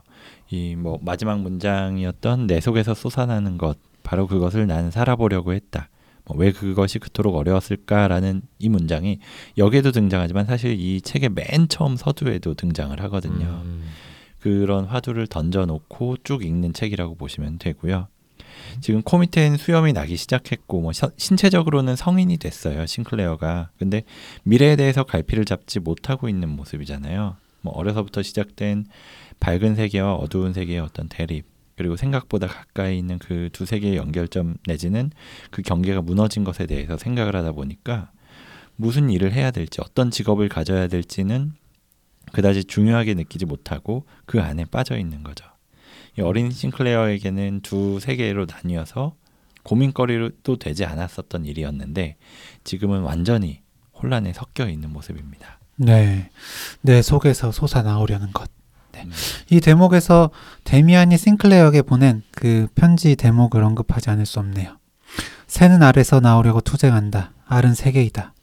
이 0.49 0.75
뭐 0.77 0.99
마지막 1.01 1.39
문장이었던 1.39 2.47
내 2.47 2.59
속에서 2.59 2.93
솟아나는 2.93 3.57
것 3.57 3.77
바로 4.03 4.27
그것을 4.27 4.67
나는 4.67 4.91
살아보려고 4.91 5.53
했다. 5.53 5.89
뭐 6.25 6.37
왜 6.37 6.51
그것이 6.51 6.99
그토록 6.99 7.35
어려웠을까라는 7.35 8.43
이 8.59 8.69
문장이 8.69 9.19
여기에도 9.57 9.91
등장하지만 9.91 10.45
사실 10.45 10.79
이 10.79 11.01
책의 11.01 11.29
맨 11.29 11.67
처음 11.67 11.95
서두에도 11.97 12.53
등장을 12.53 12.99
하거든요. 13.03 13.61
음, 13.65 13.83
그런 14.39 14.85
화두를 14.85 15.27
던져놓고 15.27 16.17
쭉 16.23 16.43
읽는 16.45 16.73
책이라고 16.73 17.15
보시면 17.15 17.57
되고요. 17.59 18.07
지금 18.81 19.01
코 19.01 19.17
밑엔 19.17 19.57
수염이 19.57 19.93
나기 19.93 20.15
시작했고 20.17 20.81
뭐 20.81 20.93
셔- 20.93 21.11
신체적으로는 21.17 21.95
성인이 21.95 22.37
됐어요 22.37 22.85
싱클레어가 22.85 23.69
근데 23.79 24.03
미래에 24.43 24.75
대해서 24.75 25.03
갈피를 25.03 25.45
잡지 25.45 25.79
못하고 25.79 26.27
있는 26.29 26.49
모습이잖아요 26.49 27.37
뭐 27.61 27.73
어려서부터 27.73 28.21
시작된 28.21 28.85
밝은 29.39 29.75
세계와 29.75 30.15
어두운 30.15 30.53
세계의 30.53 30.79
어떤 30.79 31.07
대립 31.07 31.45
그리고 31.81 31.95
생각보다 31.97 32.47
가까이 32.47 32.97
있는 32.97 33.17
그 33.17 33.49
두 33.51 33.65
세계의 33.65 33.97
연결점 33.97 34.55
내지는 34.67 35.09
그 35.49 35.61
경계가 35.61 36.01
무너진 36.01 36.43
것에 36.43 36.67
대해서 36.67 36.97
생각을 36.97 37.35
하다 37.35 37.53
보니까 37.53 38.11
무슨 38.75 39.09
일을 39.09 39.33
해야 39.33 39.51
될지 39.51 39.81
어떤 39.81 40.11
직업을 40.11 40.47
가져야 40.47 40.87
될지는 40.87 41.53
그다지 42.33 42.65
중요하게 42.65 43.15
느끼지 43.15 43.45
못하고 43.45 44.05
그 44.25 44.39
안에 44.41 44.65
빠져 44.65 44.97
있는 44.97 45.23
거죠. 45.23 45.45
이 46.17 46.21
어린 46.21 46.51
싱클레어에게는 46.51 47.61
두 47.61 47.99
세계로 47.99 48.45
나뉘어서 48.45 49.15
고민거리도 49.63 50.57
되지 50.57 50.85
않았었던 50.85 51.45
일이었는데 51.45 52.17
지금은 52.63 53.01
완전히 53.01 53.61
혼란에 53.93 54.33
섞여 54.33 54.69
있는 54.69 54.91
모습입니다. 54.91 55.59
네. 55.77 56.29
내 56.81 57.01
속에서 57.01 57.51
솟아나오려는 57.51 58.31
것. 58.33 58.49
네. 58.91 59.03
음. 59.03 59.11
이 59.49 59.59
대목에서 59.59 60.31
데미안이 60.63 61.17
싱클레어에게 61.17 61.83
보낸 61.83 62.23
그 62.31 62.67
편지 62.75 63.15
대목을 63.15 63.63
언급하지 63.63 64.09
않을 64.09 64.25
수 64.25 64.39
없네요. 64.39 64.77
새는 65.47 65.83
알에서 65.83 66.19
나오려고 66.19 66.61
투쟁한다. 66.61 67.33
알은 67.45 67.73
세계이다. 67.73 68.33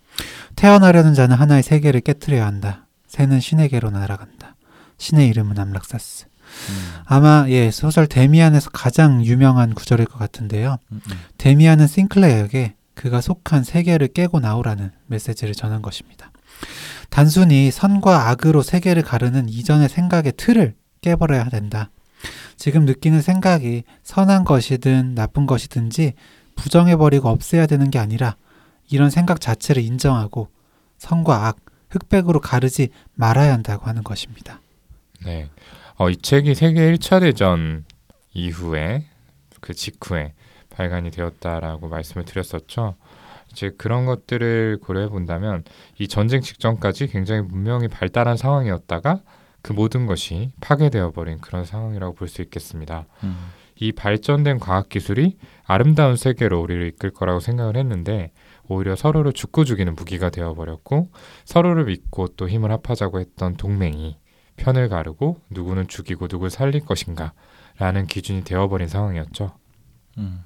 태어나려는 0.56 1.14
자는 1.14 1.36
하나의 1.36 1.62
세계를 1.62 2.00
깨뜨려야 2.00 2.46
한다. 2.46 2.86
새는 3.06 3.40
신에게로 3.40 3.90
날아간다. 3.90 4.56
신의 4.98 5.28
이름은 5.28 5.58
압락사스. 5.58 6.26
음, 6.70 7.02
아마 7.04 7.46
예 7.48 7.70
소설 7.70 8.06
데미안에서 8.06 8.70
가장 8.70 9.24
유명한 9.24 9.74
구절일 9.74 10.06
것 10.06 10.18
같은데요. 10.18 10.78
음, 10.92 11.00
음. 11.06 11.18
데미안은 11.38 11.86
싱클레어에게 11.86 12.74
그가 12.94 13.20
속한 13.20 13.64
세계를 13.64 14.08
깨고 14.08 14.40
나오라는 14.40 14.90
메시지를 15.06 15.54
전한 15.54 15.82
것입니다. 15.82 16.32
단순히 17.10 17.70
선과 17.70 18.28
악으로 18.28 18.62
세계를 18.62 19.02
가르는 19.02 19.48
이전의 19.48 19.88
생각의 19.88 20.32
틀을 20.36 20.74
깨버려야 21.00 21.48
된다. 21.48 21.90
지금 22.56 22.84
느끼는 22.84 23.22
생각이 23.22 23.84
선한 24.02 24.44
것이든 24.44 25.14
나쁜 25.14 25.46
것이든지 25.46 26.14
부정해버리고 26.56 27.28
없애야 27.28 27.66
되는 27.66 27.90
게 27.90 27.98
아니라 27.98 28.36
이런 28.90 29.10
생각 29.10 29.40
자체를 29.40 29.82
인정하고 29.82 30.48
선과 30.98 31.46
악, 31.46 31.56
흑백으로 31.90 32.40
가르지 32.40 32.88
말아야 33.14 33.52
한다고 33.52 33.86
하는 33.86 34.02
것입니다. 34.02 34.60
네. 35.24 35.48
어, 35.96 36.10
이 36.10 36.16
책이 36.16 36.54
세계 36.54 36.92
1차 36.92 37.20
대전 37.20 37.84
이후에 38.32 39.06
그 39.60 39.74
직후에 39.74 40.34
발간이 40.70 41.10
되었다라고 41.10 41.88
말씀을 41.88 42.24
드렸었죠. 42.24 42.96
이제 43.50 43.70
그런 43.78 44.06
것들을 44.06 44.78
고려해 44.82 45.08
본다면 45.08 45.64
이 45.98 46.08
전쟁 46.08 46.40
직전까지 46.40 47.08
굉장히 47.08 47.42
문명이 47.42 47.88
발달한 47.88 48.36
상황이었다가 48.36 49.20
그 49.62 49.72
모든 49.72 50.06
것이 50.06 50.52
파괴되어 50.60 51.10
버린 51.12 51.38
그런 51.38 51.64
상황이라고 51.64 52.14
볼 52.14 52.28
수 52.28 52.42
있겠습니다. 52.42 53.06
음. 53.24 53.36
이 53.80 53.92
발전된 53.92 54.58
과학 54.58 54.88
기술이 54.88 55.36
아름다운 55.64 56.16
세계로 56.16 56.60
우리를 56.60 56.86
이끌 56.88 57.10
거라고 57.10 57.40
생각을 57.40 57.76
했는데 57.76 58.32
오히려 58.66 58.96
서로를 58.96 59.32
죽고 59.32 59.64
죽이는 59.64 59.94
무기가 59.94 60.30
되어 60.30 60.54
버렸고 60.54 61.08
서로를 61.44 61.84
믿고 61.84 62.28
또 62.36 62.48
힘을 62.48 62.70
합하자고 62.72 63.20
했던 63.20 63.56
동맹이 63.56 64.18
편을 64.56 64.88
가르고 64.88 65.40
누구는 65.50 65.86
죽이고 65.88 66.26
누구를 66.30 66.50
살릴 66.50 66.84
것인가라는 66.84 68.06
기준이 68.08 68.42
되어 68.42 68.68
버린 68.68 68.88
상황이었죠. 68.88 69.52
음. 70.18 70.42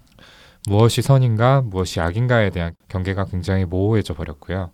무엇이 0.69 1.03
선인가 1.03 1.63
무엇이 1.63 2.01
악인가에 2.01 2.51
대한 2.51 2.75
경계가 2.89 3.27
굉장히 3.27 3.65
모호해져 3.65 4.15
버렸고요. 4.15 4.71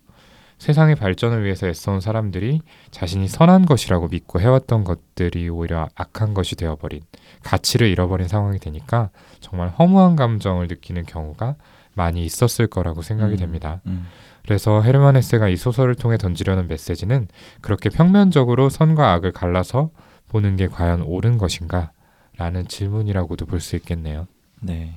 세상의 0.59 0.95
발전을 0.95 1.43
위해서 1.45 1.67
애써온 1.67 2.01
사람들이 2.01 2.61
자신이 2.91 3.29
선한 3.29 3.65
것이라고 3.65 4.09
믿고 4.09 4.41
해왔던 4.41 4.83
것들이 4.83 5.47
오히려 5.49 5.87
악한 5.95 6.33
것이 6.33 6.55
되어버린 6.55 7.01
가치를 7.43 7.87
잃어버린 7.87 8.27
상황이 8.27 8.59
되니까 8.59 9.09
정말 9.39 9.69
허무한 9.69 10.17
감정을 10.17 10.67
느끼는 10.67 11.05
경우가 11.05 11.55
많이 11.93 12.25
있었을 12.25 12.67
거라고 12.67 13.01
생각이 13.01 13.35
음. 13.35 13.37
됩니다. 13.37 13.81
음. 13.87 14.05
그래서 14.43 14.81
헤르만 14.81 15.15
헤세가 15.15 15.47
이 15.47 15.55
소설을 15.55 15.95
통해 15.95 16.17
던지려는 16.17 16.67
메시지는 16.67 17.27
그렇게 17.61 17.89
평면적으로 17.89 18.69
선과 18.69 19.13
악을 19.13 19.31
갈라서 19.31 19.91
보는 20.27 20.55
게 20.57 20.67
과연 20.67 21.01
옳은 21.03 21.37
것인가? 21.37 21.91
라는 22.37 22.67
질문이라고도 22.67 23.45
볼 23.45 23.59
수 23.59 23.75
있겠네요. 23.75 24.27
네. 24.61 24.95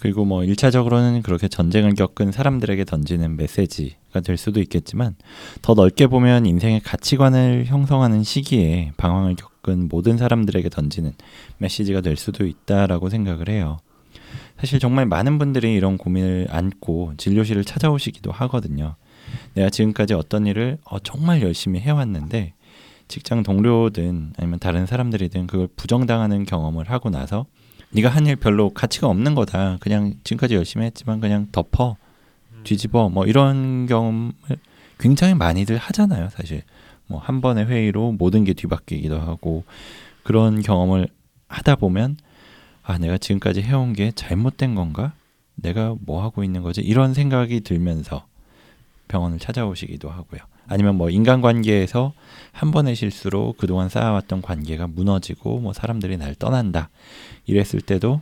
그리고 0.00 0.24
뭐 0.24 0.44
일차적으로는 0.44 1.22
그렇게 1.22 1.48
전쟁을 1.48 1.94
겪은 1.94 2.32
사람들에게 2.32 2.84
던지는 2.84 3.36
메시지가 3.36 4.20
될 4.20 4.36
수도 4.36 4.60
있겠지만 4.60 5.16
더 5.62 5.74
넓게 5.74 6.06
보면 6.06 6.46
인생의 6.46 6.80
가치관을 6.80 7.64
형성하는 7.66 8.22
시기에 8.22 8.92
방황을 8.96 9.36
겪은 9.36 9.88
모든 9.88 10.16
사람들에게 10.16 10.68
던지는 10.68 11.12
메시지가 11.58 12.00
될 12.00 12.16
수도 12.16 12.46
있다라고 12.46 13.08
생각을 13.08 13.48
해요. 13.48 13.78
사실 14.58 14.78
정말 14.78 15.06
많은 15.06 15.38
분들이 15.38 15.74
이런 15.74 15.98
고민을 15.98 16.46
안고 16.50 17.14
진료실을 17.16 17.64
찾아오시기도 17.64 18.30
하거든요. 18.30 18.94
내가 19.54 19.70
지금까지 19.70 20.14
어떤 20.14 20.46
일을 20.46 20.78
어, 20.84 20.98
정말 20.98 21.42
열심히 21.42 21.80
해왔는데 21.80 22.54
직장 23.08 23.42
동료든 23.42 24.34
아니면 24.38 24.58
다른 24.58 24.86
사람들이든 24.86 25.46
그걸 25.46 25.68
부정당하는 25.76 26.44
경험을 26.44 26.90
하고 26.90 27.10
나서 27.10 27.46
네가 27.94 28.08
한 28.08 28.26
일 28.26 28.36
별로 28.36 28.70
가치가 28.70 29.08
없는 29.08 29.34
거다. 29.34 29.78
그냥 29.80 30.14
지금까지 30.24 30.54
열심히 30.54 30.86
했지만 30.86 31.20
그냥 31.20 31.48
덮어 31.52 31.96
뒤집어 32.64 33.08
뭐 33.08 33.26
이런 33.26 33.86
경험을 33.86 34.32
굉장히 34.98 35.34
많이들 35.34 35.76
하잖아요. 35.76 36.28
사실 36.30 36.62
뭐 37.06 37.20
한 37.20 37.40
번의 37.40 37.66
회의로 37.66 38.12
모든 38.12 38.44
게 38.44 38.52
뒤바뀌기도 38.54 39.20
하고 39.20 39.64
그런 40.22 40.62
경험을 40.62 41.08
하다 41.48 41.76
보면 41.76 42.16
아 42.82 42.98
내가 42.98 43.18
지금까지 43.18 43.62
해온 43.62 43.92
게 43.92 44.10
잘못된 44.12 44.74
건가? 44.74 45.12
내가 45.54 45.94
뭐 46.00 46.22
하고 46.22 46.42
있는 46.42 46.62
거지? 46.62 46.80
이런 46.80 47.14
생각이 47.14 47.60
들면서 47.60 48.26
병원을 49.08 49.38
찾아오시기도 49.38 50.10
하고요. 50.10 50.40
아니면 50.66 50.96
뭐 50.96 51.10
인간관계에서 51.10 52.12
한 52.52 52.70
번의 52.70 52.94
실수로 52.96 53.54
그동안 53.58 53.88
쌓아왔던 53.88 54.42
관계가 54.42 54.86
무너지고 54.86 55.58
뭐 55.58 55.72
사람들이 55.72 56.16
날 56.16 56.34
떠난다. 56.34 56.88
이랬을 57.46 57.80
때도 57.80 58.20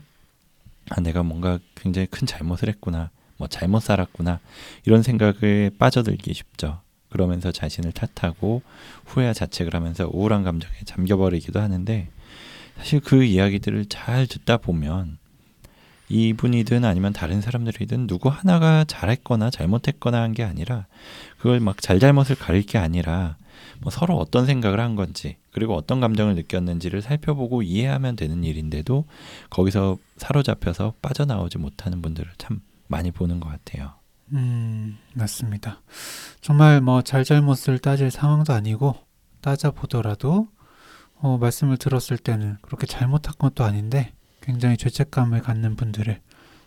아 0.90 1.00
내가 1.00 1.22
뭔가 1.22 1.59
굉장히 1.74 2.07
큰 2.07 2.26
잘못을 2.26 2.68
했구나. 2.68 3.11
뭐 3.37 3.48
잘못 3.48 3.81
살았구나. 3.81 4.40
이런 4.85 5.02
생각에 5.02 5.70
빠져들기 5.78 6.33
쉽죠. 6.35 6.81
그러면서 7.11 7.52
자신을 7.52 7.92
탓하고 7.92 8.62
후회와 9.05 9.35
자책을 9.35 9.74
하면서 9.74 10.09
우울한 10.11 10.44
감정에 10.44 10.72
잠겨버리기도 10.85 11.61
하는데 11.61 12.09
사실 12.78 13.00
그 13.00 13.22
이야기들을 13.22 13.87
잘 13.87 14.26
듣다 14.26 14.57
보면 14.57 15.18
이분이든 16.08 16.84
아니면 16.84 17.12
다른 17.12 17.40
사람들이든 17.40 18.06
누구 18.06 18.28
하나가 18.28 18.84
잘했거나 18.84 19.50
잘못했거나 19.50 20.20
한 20.20 20.32
게 20.34 20.42
아니라 20.42 20.86
그걸 21.38 21.60
막 21.60 21.80
잘잘못을 21.80 22.36
가릴 22.36 22.62
게 22.62 22.78
아니라 22.78 23.36
뭐 23.80 23.90
서로 23.90 24.16
어떤 24.16 24.46
생각을 24.46 24.80
한 24.80 24.96
건지 24.96 25.36
그리고 25.52 25.74
어떤 25.74 26.00
감정을 26.00 26.34
느꼈는지를 26.34 27.02
살펴보고 27.02 27.62
이해하면 27.62 28.16
되는 28.16 28.44
일인데도 28.44 29.04
거기서 29.50 29.98
사로잡혀서 30.16 30.94
빠져나오지 31.02 31.58
못하는 31.58 32.00
분들을 32.02 32.30
참 32.38 32.60
많이 32.88 33.10
보는 33.10 33.40
것 33.40 33.48
같아요. 33.48 33.92
음, 34.32 34.96
맞습니다. 35.14 35.82
정말 36.40 36.80
뭐 36.80 37.02
잘잘못을 37.02 37.78
따질 37.78 38.10
상황도 38.10 38.52
아니고 38.52 38.94
따져 39.40 39.70
보더라도 39.72 40.48
어, 41.16 41.38
말씀을 41.38 41.76
들었을 41.76 42.16
때는 42.18 42.56
그렇게 42.62 42.86
잘못한 42.86 43.34
것도 43.38 43.64
아닌데 43.64 44.12
굉장히 44.42 44.76
죄책감을 44.76 45.40
갖는 45.40 45.76
분들을 45.76 46.20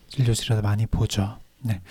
진료실에서 0.08 0.62
많이 0.62 0.86
보죠. 0.86 1.40
네. 1.62 1.82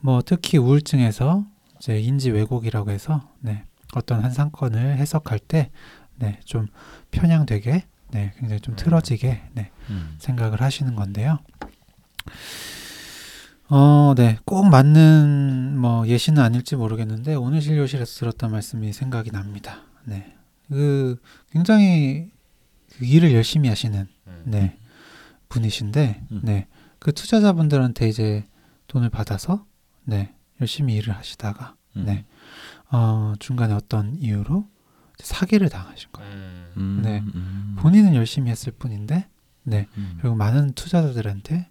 뭐 0.00 0.22
특히 0.24 0.58
우울증에서 0.58 1.44
이제 1.78 2.00
인지 2.00 2.30
왜곡이라고 2.30 2.90
해서 2.90 3.28
네. 3.40 3.64
어떤 3.94 4.24
한 4.24 4.32
사건을 4.32 4.96
해석할 4.96 5.38
때 5.38 5.70
네, 6.16 6.40
좀 6.44 6.68
편향되게 7.10 7.84
네, 8.12 8.32
굉장히 8.38 8.60
좀 8.60 8.76
틀어지게 8.76 9.42
네, 9.52 9.70
음. 9.90 10.16
생각을 10.18 10.60
하시는 10.60 10.94
건데요. 10.94 11.38
어, 13.68 14.14
네. 14.16 14.38
꼭 14.44 14.68
맞는 14.68 15.78
뭐 15.78 16.06
예시는 16.06 16.42
아닐지 16.42 16.76
모르겠는데 16.76 17.34
오늘 17.34 17.60
진료실에서 17.60 18.20
들었던 18.20 18.50
말씀이 18.50 18.92
생각이 18.92 19.30
납니다. 19.30 19.82
네. 20.04 20.34
그 20.68 21.16
굉장히 21.50 22.30
그 22.96 23.04
일을 23.04 23.32
열심히 23.32 23.68
하시는 23.68 24.06
음. 24.26 24.42
네. 24.44 24.76
분이신데 25.52 26.24
음. 26.30 26.40
네. 26.42 26.66
그 26.98 27.12
투자자분들한테 27.12 28.08
이제 28.08 28.46
돈을 28.86 29.10
받아서 29.10 29.66
네. 30.04 30.34
열심히 30.60 30.94
일을 30.94 31.14
하시다가 31.14 31.76
음. 31.96 32.04
네. 32.06 32.24
어, 32.90 33.34
중간에 33.38 33.74
어떤 33.74 34.16
이유로 34.16 34.66
사기를 35.18 35.68
당하신 35.68 36.08
거예요. 36.12 36.32
음. 36.32 36.72
음. 36.76 37.00
네. 37.02 37.22
음. 37.34 37.76
본인은 37.78 38.14
열심히 38.14 38.50
했을 38.50 38.72
뿐인데 38.72 39.28
네. 39.64 39.86
음. 39.98 40.16
그리고 40.20 40.34
많은 40.34 40.72
투자자들한테 40.72 41.68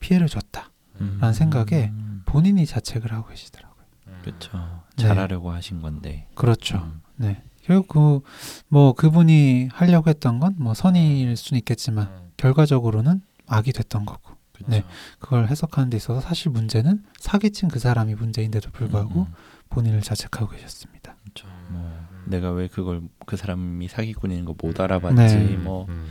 피해를 0.00 0.26
줬다. 0.26 0.72
음. 1.00 1.18
라는 1.20 1.32
생각에 1.32 1.90
음. 1.90 2.22
본인이 2.26 2.66
자책을 2.66 3.12
하고 3.12 3.28
계시더라고요. 3.28 3.84
음. 4.08 4.20
그렇죠. 4.22 4.82
네. 4.96 5.04
잘하려고 5.04 5.52
하신 5.52 5.82
건데. 5.82 6.28
그렇죠. 6.34 6.78
음. 6.78 7.00
네. 7.16 7.42
결국 7.64 7.88
그, 7.88 8.20
뭐 8.68 8.92
그분이 8.92 9.68
하려고 9.72 10.10
했던 10.10 10.38
건 10.40 10.54
뭐 10.58 10.74
선의일 10.74 11.36
수는 11.36 11.58
있겠지만 11.58 12.06
음. 12.06 12.30
결과적으로는 12.36 13.22
악이 13.46 13.72
됐던 13.72 14.04
거고 14.06 14.34
그렇죠. 14.52 14.70
네. 14.70 14.84
그걸 15.18 15.48
해석하는 15.48 15.90
데 15.90 15.96
있어서 15.96 16.20
사실 16.20 16.50
문제는 16.52 17.02
사기친 17.18 17.68
그 17.70 17.78
사람이 17.78 18.14
문제인데도 18.14 18.70
불구하고 18.70 19.20
음, 19.22 19.26
음. 19.28 19.34
본인을 19.70 20.00
자책하고 20.02 20.52
계셨습니다. 20.52 21.16
그렇죠. 21.22 21.48
음. 21.48 21.66
뭐 21.70 21.80
음. 22.10 22.22
내가 22.26 22.50
왜 22.52 22.68
그걸 22.68 23.02
그 23.26 23.36
사람이 23.36 23.88
사기꾼인 23.88 24.44
거 24.44 24.54
못 24.62 24.78
알아봤지 24.80 25.16
네. 25.36 25.56
뭐 25.56 25.86
음. 25.88 26.06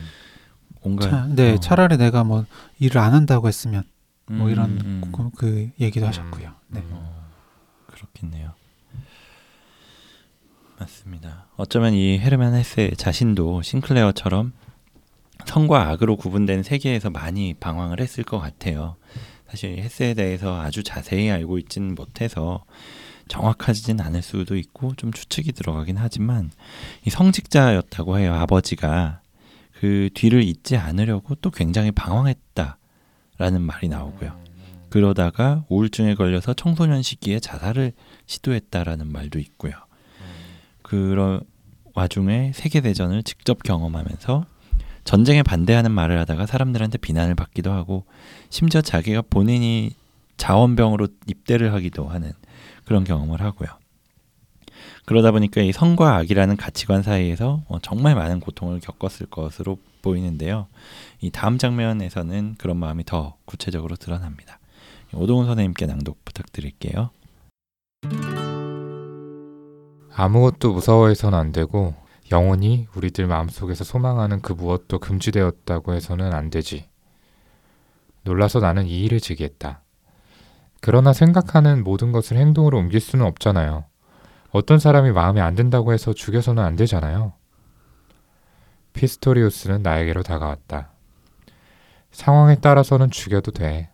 온갖 0.81 1.09
차, 1.09 1.25
네, 1.27 1.53
어. 1.53 1.57
차라리 1.59 1.97
내가 1.97 2.23
뭐 2.25 2.45
일을 2.79 2.99
안 2.99 3.13
한다고 3.13 3.47
했으면 3.47 3.83
뭐 4.25 4.47
음, 4.47 4.51
이런 4.51 4.71
음, 4.81 5.11
그, 5.15 5.29
그 5.37 5.69
얘기도 5.79 6.05
음. 6.05 6.09
하셨고요. 6.09 6.51
네. 6.67 6.81
음. 6.81 6.89
어, 6.91 7.29
그렇겠네요. 7.87 8.51
맞습니다. 10.84 11.48
어쩌면 11.56 11.93
이 11.93 12.19
헤르만 12.19 12.54
헤세 12.54 12.91
자신도 12.98 13.62
싱클레어처럼 13.62 14.54
선과 15.46 15.89
악으로 15.89 16.15
구분된 16.15 16.63
세계에서 16.63 17.10
많이 17.10 17.54
방황을 17.54 18.00
했을 18.00 18.24
것 18.24 18.39
같아요. 18.39 18.96
사실 19.48 19.78
헤세에 19.78 20.13
대해서 20.13 20.60
아주 20.60 20.84
자세히 20.84 21.30
알고 21.30 21.58
있지는 21.60 21.96
못해서 21.96 22.63
정확하진 23.28 24.02
않을 24.02 24.22
수도 24.22 24.58
있고 24.58 24.96
좀 24.96 25.12
추측이 25.12 25.54
들어가긴 25.54 25.98
하지만 25.98 26.52
이 27.06 27.10
성직자였다고 27.10 28.17
해요. 28.19 28.34
아버지가 28.34 29.22
그 29.80 30.10
뒤를 30.13 30.43
잇지 30.43 30.78
않으려고 30.78 31.36
또 31.36 31.50
굉장히 31.52 31.91
방황했다라는 31.91 33.62
말이 33.62 33.88
나오고요. 33.89 34.32
음. 34.32 34.86
그러다가 34.89 35.65
우울증에 35.69 36.15
걸려서 36.15 36.54
청소년 36.54 37.02
시기에 37.02 37.39
자살을 37.39 37.93
시도했다라는 38.26 39.12
말도 39.12 39.39
있고요. 39.39 39.74
음. 40.84 40.89
그런 40.89 41.41
와중에 41.96 42.52
세계 42.54 42.82
대전을 42.82 43.24
직접 43.24 43.63
경험하면서 43.63 44.46
전쟁에 45.04 45.43
반대하는 45.43 45.91
말을 45.91 46.19
하다가 46.19 46.46
사람들한테 46.46 46.98
비난을 46.98 47.36
받기도 47.36 47.72
하고 47.72 48.06
심지어 48.50 48.82
자기가 48.82 49.24
본인이 49.30 49.91
자원병으로 50.38 51.08
입대를 51.28 51.74
하기도 51.74 52.08
하는 52.08 52.32
그런 52.86 53.04
경험을 53.04 53.41
하고요. 53.41 53.69
그러다 55.06 55.32
보니까 55.32 55.62
이 55.62 55.72
선과 55.72 56.15
악이라는 56.17 56.56
가치관 56.58 57.04
사이에서 57.04 57.63
어, 57.67 57.80
정말 57.82 58.15
많은 58.15 58.39
고통을 58.39 58.80
겪었을 58.80 59.28
것으로 59.28 59.78
보이는데요. 60.02 60.67
이 61.22 61.30
다음 61.30 61.58
장면에서는 61.58 62.56
그런 62.58 62.78
마음이 62.78 63.04
더 63.04 63.36
구체적으로 63.46 63.96
드러납니다. 63.96 64.60
오동훈 65.13 65.46
선생님께 65.46 65.86
낭독 65.86 66.24
부탁드릴게요. 66.26 67.12
아무것도 70.15 70.73
무서워해서는 70.73 71.38
안 71.38 71.52
되고 71.52 71.95
영원히 72.32 72.88
우리들 72.95 73.28
마음속에서 73.28 73.84
소망하는 73.84 74.41
그 74.41 74.54
무엇도 74.54 74.99
금지되었다고 74.99 75.93
해서는 75.93 76.34
안 76.34 76.49
되지. 76.49 76.89
놀라서 78.23 78.60
나는 78.60 78.86
이 78.86 79.04
일을 79.04 79.19
제기했다. 79.19 79.82
그러나 80.82 81.13
생각하는 81.13 81.84
모든 81.84 82.12
것을 82.12 82.38
행동으로 82.38 82.78
옮길 82.78 82.99
수는 82.99 83.26
없잖아요. 83.26 83.86
어떤 84.52 84.80
사람이 84.80 85.12
마음에 85.12 85.41
안 85.41 85.56
든다고 85.56 85.93
해서 85.93 86.13
죽여서는 86.13 86.63
안 86.63 86.76
되잖아요. 86.76 87.34
피스토리우스는 88.93 89.82
나에게로 89.82 90.23
다가왔다. 90.23 90.91
상황에 92.12 92.56
따라서는 92.56 93.10
죽여도 93.10 93.52
돼. 93.52 93.89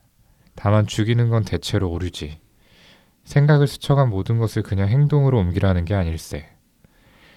다만 0.55 0.85
죽이는 0.85 1.29
건 1.29 1.45
대체로 1.45 1.89
오류지. 1.89 2.41
생각을 3.29 3.67
스쳐간 3.67 4.09
모든 4.09 4.39
것을 4.39 4.63
그냥 4.63 4.89
행동으로 4.89 5.37
옮기라는 5.37 5.85
게 5.85 5.93
아닐세. 5.93 6.49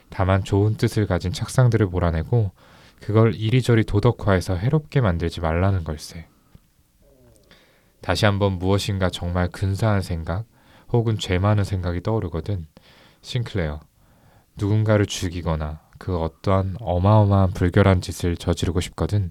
다만 0.09 0.43
좋은 0.43 0.79
뜻을 0.79 1.07
가진 1.07 1.35
착상들을 1.35 1.87
몰아내고 1.87 2.51
그걸 3.03 3.35
이리저리 3.35 3.85
도덕화해서 3.85 4.57
해롭게 4.57 5.03
만들지 5.03 5.43
말라는 5.43 5.85
걸세. 5.85 6.27
다시 8.01 8.25
한번 8.25 8.53
무엇인가 8.53 9.11
정말 9.11 9.49
근사한 9.49 10.01
생각 10.01 10.47
혹은 10.95 11.19
죄 11.19 11.39
많은 11.39 11.63
생각이 11.63 12.01
떠오르거든. 12.01 12.67
싱클레어. 13.21 13.81
누군가를 14.57 15.05
죽이거나 15.05 15.81
그 15.99 16.19
어떠한 16.19 16.77
어마어마한 16.81 17.51
불결한 17.51 18.01
짓을 18.01 18.39
저지르고 18.39 18.81
싶거든. 18.81 19.31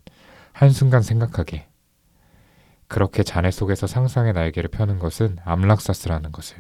한순간 0.54 1.02
생각하게. 1.02 1.71
그렇게 2.92 3.24
자네 3.24 3.52
속에서 3.52 3.88
상상의 3.88 4.34
날개를 4.34 4.70
펴는 4.70 5.00
것은 5.00 5.38
암락사스라는 5.46 6.34
것을. 6.34 6.58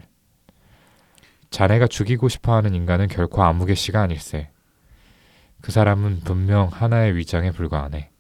자네가 1.50 1.88
죽이고 1.88 2.30
싶어하는 2.30 2.74
인간은 2.74 3.10
결코 3.10 3.44
아무개씨가 3.44 4.02
아닐세. 4.02 4.50
그 5.60 5.74
사람은 5.74 6.22
분명 6.22 6.70
하나의 6.72 7.18
위장에 7.18 7.52
불과하네. 7.52 8.12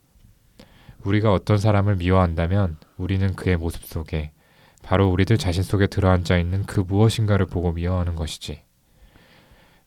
우리가 1.05 1.31
어떤 1.31 1.57
사람을 1.57 1.95
미워한다면 1.95 2.75
우리는 2.97 3.33
그의 3.33 3.55
모습 3.55 3.85
속에 3.85 4.33
바로 4.83 5.09
우리들 5.09 5.37
자신 5.37 5.63
속에 5.63 5.87
들어앉아 5.87 6.37
있는 6.37 6.65
그 6.65 6.81
무엇인가를 6.81 7.45
보고 7.45 7.71
미워하는 7.71 8.15
것이지. 8.15 8.61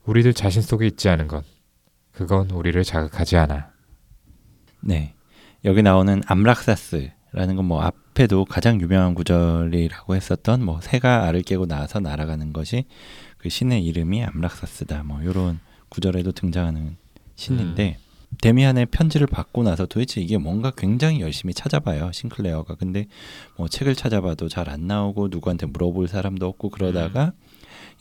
우리들 0.05 0.33
자신 0.33 0.63
속에 0.63 0.87
있지 0.87 1.09
않은 1.09 1.27
것. 1.27 1.45
그건 2.11 2.49
우리를 2.49 2.83
자극하지 2.83 3.37
않아. 3.37 3.69
네. 4.81 5.13
여기 5.63 5.83
나오는 5.83 6.23
암락사스 6.25 7.11
라는 7.35 7.55
건 7.57 7.65
뭐 7.65 7.81
앞에도 7.81 8.45
가장 8.45 8.79
유명한 8.79 9.13
구절이라고 9.13 10.15
했었던 10.15 10.63
뭐 10.63 10.79
새가 10.81 11.25
알을 11.25 11.41
깨고 11.41 11.65
나와서 11.65 11.99
날아가는 11.99 12.53
것이 12.53 12.85
그 13.37 13.49
신의 13.49 13.83
이름이 13.85 14.23
압락사스다. 14.23 15.03
뭐 15.03 15.21
이런 15.21 15.59
구절에도 15.89 16.31
등장하는 16.31 16.95
신인데 17.35 17.97
데미안의 18.41 18.85
편지를 18.87 19.27
받고 19.27 19.63
나서 19.63 19.85
도대체 19.85 20.21
이게 20.21 20.37
뭔가 20.37 20.71
굉장히 20.71 21.21
열심히 21.21 21.53
찾아봐요 21.53 22.11
싱클레어가 22.11 22.75
근데 22.75 23.07
뭐 23.57 23.67
책을 23.67 23.95
찾아봐도 23.95 24.47
잘 24.47 24.69
안 24.69 24.87
나오고 24.87 25.27
누구한테 25.29 25.65
물어볼 25.67 26.07
사람도 26.07 26.47
없고 26.47 26.69
그러다가 26.69 27.33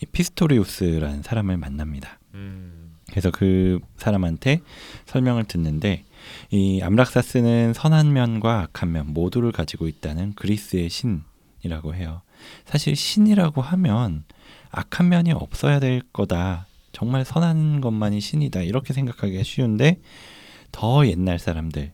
이 0.03 0.07
피스토리우스라는 0.07 1.23
사람을 1.23 1.57
만납니다. 1.57 2.21
음. 2.35 2.95
그래서 3.11 3.31
그 3.31 3.81
사람한테 3.97 4.61
설명을 5.07 5.45
듣는데 5.45 6.05
이 6.51 6.81
압락사스는 6.83 7.73
선한 7.75 8.13
면과 8.13 8.61
악한 8.63 8.93
면 8.93 9.13
모두를 9.13 9.53
가지고 9.53 9.89
있다는 9.89 10.35
그리스의 10.35 10.89
신이라고 10.91 11.95
해요. 11.95 12.23
사실 12.65 12.97
신이라고 12.97 13.63
하면 13.63 14.25
악한 14.71 15.09
면이 15.09 15.33
없어야 15.33 15.81
될 15.81 16.03
거다. 16.13 16.67
정말 16.93 17.25
선한 17.25 17.81
것만이 17.81 18.21
신이다. 18.21 18.63
이렇게 18.63 18.93
생각하기가 18.93 19.43
쉬운데 19.43 20.01
더 20.73 21.07
옛날 21.07 21.39
사람들 21.39 21.93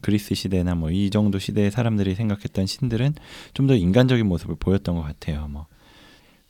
그리스 0.00 0.34
시대나 0.34 0.74
뭐 0.74 0.90
이 0.90 1.10
정도 1.10 1.38
시대의 1.38 1.70
사람들이 1.70 2.14
생각했던 2.14 2.66
신들은 2.66 3.14
좀 3.54 3.66
더 3.66 3.76
인간적인 3.76 4.26
모습을 4.26 4.56
보였던 4.58 4.96
것 4.96 5.02
같아요. 5.02 5.46
뭐 5.48 5.66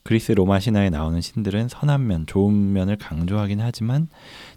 그리스 0.02 0.32
로마 0.32 0.58
신화에 0.58 0.90
나오는 0.90 1.20
신들은 1.20 1.68
선한 1.68 2.06
면, 2.06 2.26
좋은 2.26 2.72
면을 2.72 2.96
강조하긴 2.96 3.60
하지만 3.60 4.08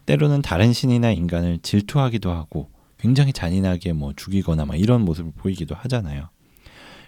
때로는 0.05 0.41
다른 0.41 0.73
신이나 0.73 1.11
인간을 1.11 1.59
질투하기도 1.61 2.31
하고 2.31 2.69
굉장히 2.97 3.33
잔인하게 3.33 3.93
뭐 3.93 4.13
죽이거나 4.15 4.65
막 4.65 4.79
이런 4.79 5.01
모습을 5.01 5.31
보이기도 5.35 5.75
하잖아요. 5.75 6.29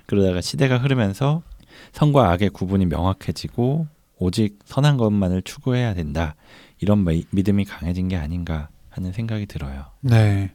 그러다가 0.05 0.41
시대가 0.41 0.77
흐르면서 0.77 1.41
선과 1.93 2.31
악의 2.31 2.49
구분이 2.49 2.85
명확해지고 2.85 3.87
오직 4.19 4.59
선한 4.65 4.97
것만을 4.97 5.41
추구해야 5.41 5.93
된다. 5.93 6.35
이런 6.79 7.03
미, 7.03 7.25
믿음이 7.31 7.65
강해진 7.65 8.07
게 8.07 8.15
아닌가 8.15 8.69
하는 8.89 9.11
생각이 9.11 9.45
들어요. 9.45 9.85
네. 10.01 10.51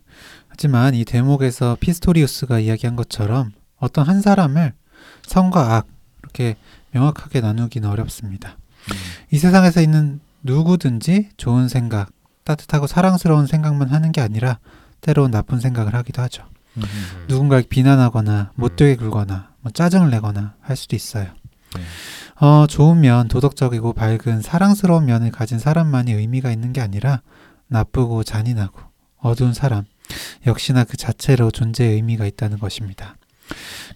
하지만 0.49 0.95
이 0.95 1.05
대목에서 1.05 1.77
피스토리우스가 1.81 2.61
이야기한 2.61 2.97
것처럼 2.97 3.53
어떤 3.77 4.07
한 4.07 4.21
사람을 4.21 4.73
선과 5.23 5.77
악 5.77 5.87
이렇게 6.23 6.57
명확하게 6.93 7.41
나누기는 7.41 7.89
어렵습니다. 7.89 8.57
음. 8.91 8.97
이 9.31 9.39
세상에서 9.39 9.81
있는 9.81 10.21
누구든지 10.43 11.31
좋은 11.37 11.69
생각, 11.69 12.11
따뜻하고 12.45 12.87
사랑스러운 12.87 13.47
생각만 13.47 13.89
하는 13.89 14.13
게 14.13 14.21
아니라 14.21 14.59
때로는 15.01 15.31
나쁜 15.31 15.61
생각을 15.61 15.95
하기도 15.95 16.23
하죠. 16.23 16.45
음. 16.77 16.83
누군가를 17.29 17.65
비난하거나 17.69 18.53
못되게 18.55 18.97
굴거나 18.97 19.51
뭐 19.61 19.73
짜증을 19.73 20.11
내거나 20.11 20.55
할 20.61 20.77
수도 20.77 20.97
있어요. 20.97 21.27
네. 21.75 21.83
어, 22.45 22.67
좋은 22.67 23.01
면, 23.01 23.29
도덕적이고 23.29 23.93
밝은 23.93 24.43
사랑스러운 24.43 25.07
면을 25.07 25.31
가진 25.31 25.59
사람만이 25.59 26.13
의미가 26.13 26.51
있는 26.51 26.73
게 26.73 26.81
아니라 26.81 27.23
나쁘고 27.69 28.25
잔인하고 28.25 28.81
어두운 29.19 29.55
사람 29.55 29.85
역시나 30.47 30.85
그 30.85 30.97
자체로 30.97 31.51
존재의 31.51 31.95
의미가 31.95 32.27
있다는 32.27 32.59
것입니다. 32.59 33.17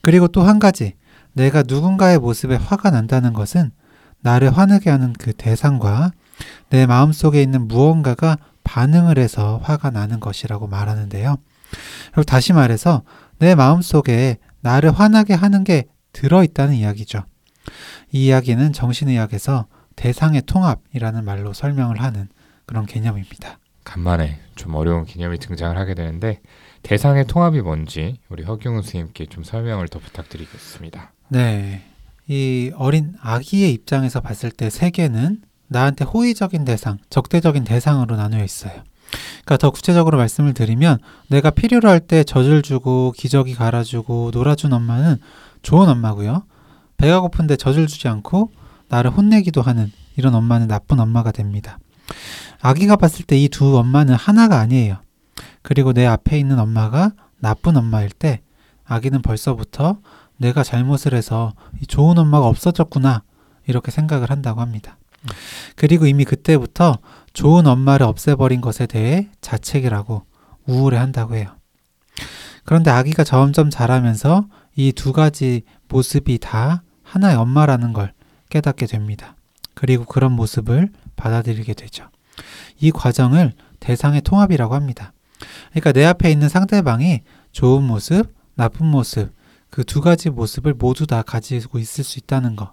그리고 0.03 0.29
또 0.29 0.45
한 0.45 0.59
가지 0.59 0.95
내가 1.37 1.62
누군가의 1.62 2.18
모습에 2.18 2.57
화가 2.57 2.90
난다는 2.90 3.35
것은 3.35 3.70
나를 4.20 4.57
화나게 4.57 4.88
하는 4.88 5.12
그 5.12 5.35
대상과 5.35 6.12
내 6.70 6.87
마음속에 6.87 7.42
있는 7.42 7.68
무언가가 7.68 8.38
반응을 8.64 9.18
해서 9.18 9.61
화가 9.62 9.90
나는 9.90 10.18
것이라고 10.18 10.66
말하는데요. 10.66 11.37
그리고 12.07 12.22
다시 12.25 12.55
말해서 12.55 13.03
내 13.38 13.55
마음속에 13.55 14.38
나를 14.61 14.90
화나게 14.90 15.35
하는 15.35 15.62
게 15.62 15.85
들어있다는 16.12 16.75
이야기죠. 16.75 17.22
이 18.12 18.27
이야기는 18.27 18.72
정신의학에서 18.72 19.66
대상의 19.94 20.42
통합이라는 20.46 21.22
말로 21.22 21.53
설명을 21.53 22.01
하는 22.01 22.29
그런 22.64 22.87
개념입니다. 22.87 23.59
간만에 23.85 24.40
좀 24.55 24.75
어려운 24.75 25.05
개념이 25.05 25.38
등장을 25.38 25.77
하게 25.77 25.94
되는데 25.94 26.40
대상의 26.83 27.27
통합이 27.27 27.61
뭔지 27.61 28.20
우리 28.31 28.42
허경훈 28.42 28.83
선생님께 28.83 29.27
좀 29.27 29.44
설명을 29.44 29.88
더 29.88 29.99
부탁드리겠습니다. 29.99 31.12
네. 31.29 31.83
이 32.29 32.73
어린 32.77 33.15
아기의 33.21 33.73
입장에서 33.73 34.21
봤을 34.21 34.51
때 34.51 34.71
세계는 34.71 35.43
나한테 35.69 36.05
호의적인 36.05 36.65
대상, 36.65 36.99
적대적인 37.11 37.65
대상으로 37.65 38.17
나누어 38.17 38.43
있어요. 38.43 38.73
그러니까 39.45 39.57
더 39.59 39.71
구체적으로 39.71 40.19
말씀을 40.19 40.53
드리면 40.55 40.99
내가 41.29 41.51
필요로 41.51 41.89
할 41.89 42.01
때 42.01 42.25
젖을 42.25 42.62
주고 42.62 43.12
기저귀 43.17 43.55
갈아주고 43.55 44.31
놀아준 44.35 44.73
엄마는 44.73 45.19
좋은 45.62 45.89
엄마고요. 45.89 46.45
배가 46.97 47.21
고픈데 47.21 47.57
젖을 47.57 47.87
주지 47.87 48.09
않고 48.09 48.51
나를 48.89 49.11
혼내기도 49.11 49.62
하는 49.62 49.93
이런 50.17 50.35
엄마는 50.35 50.67
나쁜 50.67 50.99
엄마가 51.01 51.31
됩니다. 51.31 51.79
아기가 52.61 52.97
봤을 52.97 53.25
때 53.25 53.37
이 53.37 53.49
두 53.49 53.77
엄마는 53.79 54.15
하나가 54.15 54.59
아니에요. 54.59 54.97
그리고 55.62 55.93
내 55.93 56.07
앞에 56.07 56.39
있는 56.39 56.59
엄마가 56.59 57.12
나쁜 57.39 57.77
엄마일 57.77 58.11
때 58.11 58.41
아기는 58.85 59.23
벌써부터 59.23 59.99
내가 60.38 60.62
잘못을 60.62 61.14
해서 61.14 61.55
이 61.81 61.87
좋은 61.87 62.18
엄마가 62.18 62.46
없어졌구나 62.46 63.22
이렇게 63.66 63.90
생각을 63.90 64.31
한다고 64.31 64.61
합니다. 64.61 64.99
그리고 65.75 66.07
이미 66.07 66.25
그때부터 66.25 66.99
좋은 67.33 67.66
엄마를 67.66 68.07
없애버린 68.07 68.61
것에 68.61 68.87
대해 68.87 69.29
자책이라고 69.40 70.22
우울해 70.66 70.99
한다고 70.99 71.37
해요. 71.37 71.57
그런데 72.64 72.90
아기가 72.90 73.25
점점 73.25 73.70
자라면서 73.70 74.46
이 74.77 74.92
두 74.92 75.12
가지 75.12 75.62
모습이 75.88 76.38
다 76.38 76.83
하나의 77.03 77.37
엄마라는 77.37 77.92
걸 77.92 78.12
깨닫게 78.51 78.87
됩니다. 78.87 79.37
그리고 79.75 80.05
그런 80.05 80.33
모습을 80.33 80.90
받아들이게 81.16 81.75
되죠. 81.75 82.09
이 82.79 82.90
과정을 82.90 83.53
대상의 83.81 84.20
통합이라고 84.22 84.75
합니다. 84.75 85.12
그러니까 85.70 85.92
내 85.92 86.05
앞에 86.05 86.31
있는 86.31 86.49
상대방이 86.49 87.22
좋은 87.53 87.83
모습, 87.85 88.35
나쁜 88.55 88.87
모습, 88.87 89.33
그 89.70 89.85
두 89.85 90.00
가지 90.00 90.31
모습을 90.31 90.74
모두 90.74 91.07
다 91.07 91.22
가지고 91.22 91.79
있을 91.79 92.05
수 92.05 92.18
있다는 92.18 92.57
거. 92.57 92.72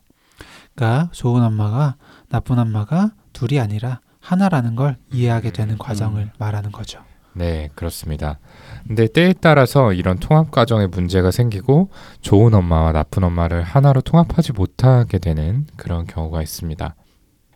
그러니까 0.76 1.10
좋은 1.12 1.44
엄마가 1.44 1.96
나쁜 2.30 2.60
엄마가 2.60 3.12
둘이 3.34 3.60
아니라 3.60 4.02
하나라는 4.20 4.76
걸 4.76 4.98
이해하게 5.12 5.52
되는 5.52 5.78
과정을 5.78 6.32
말하는 6.40 6.72
거죠. 6.72 7.04
네, 7.36 7.70
그렇습니다. 7.76 8.40
근데 8.88 9.08
때에 9.08 9.34
따라서 9.34 9.92
이런 9.92 10.18
통합 10.20 10.52
과정에 10.52 10.86
문제가 10.88 11.32
생기고 11.32 11.90
좋은 12.22 12.54
엄마와 12.54 12.92
나쁜 12.92 13.24
엄마를 13.24 13.64
하나로 13.64 14.02
통합하지 14.02 14.54
못하게 14.54 15.18
되는 15.18 15.66
그런 15.76 16.06
경우가 16.06 16.42
있습니다. 16.42 16.96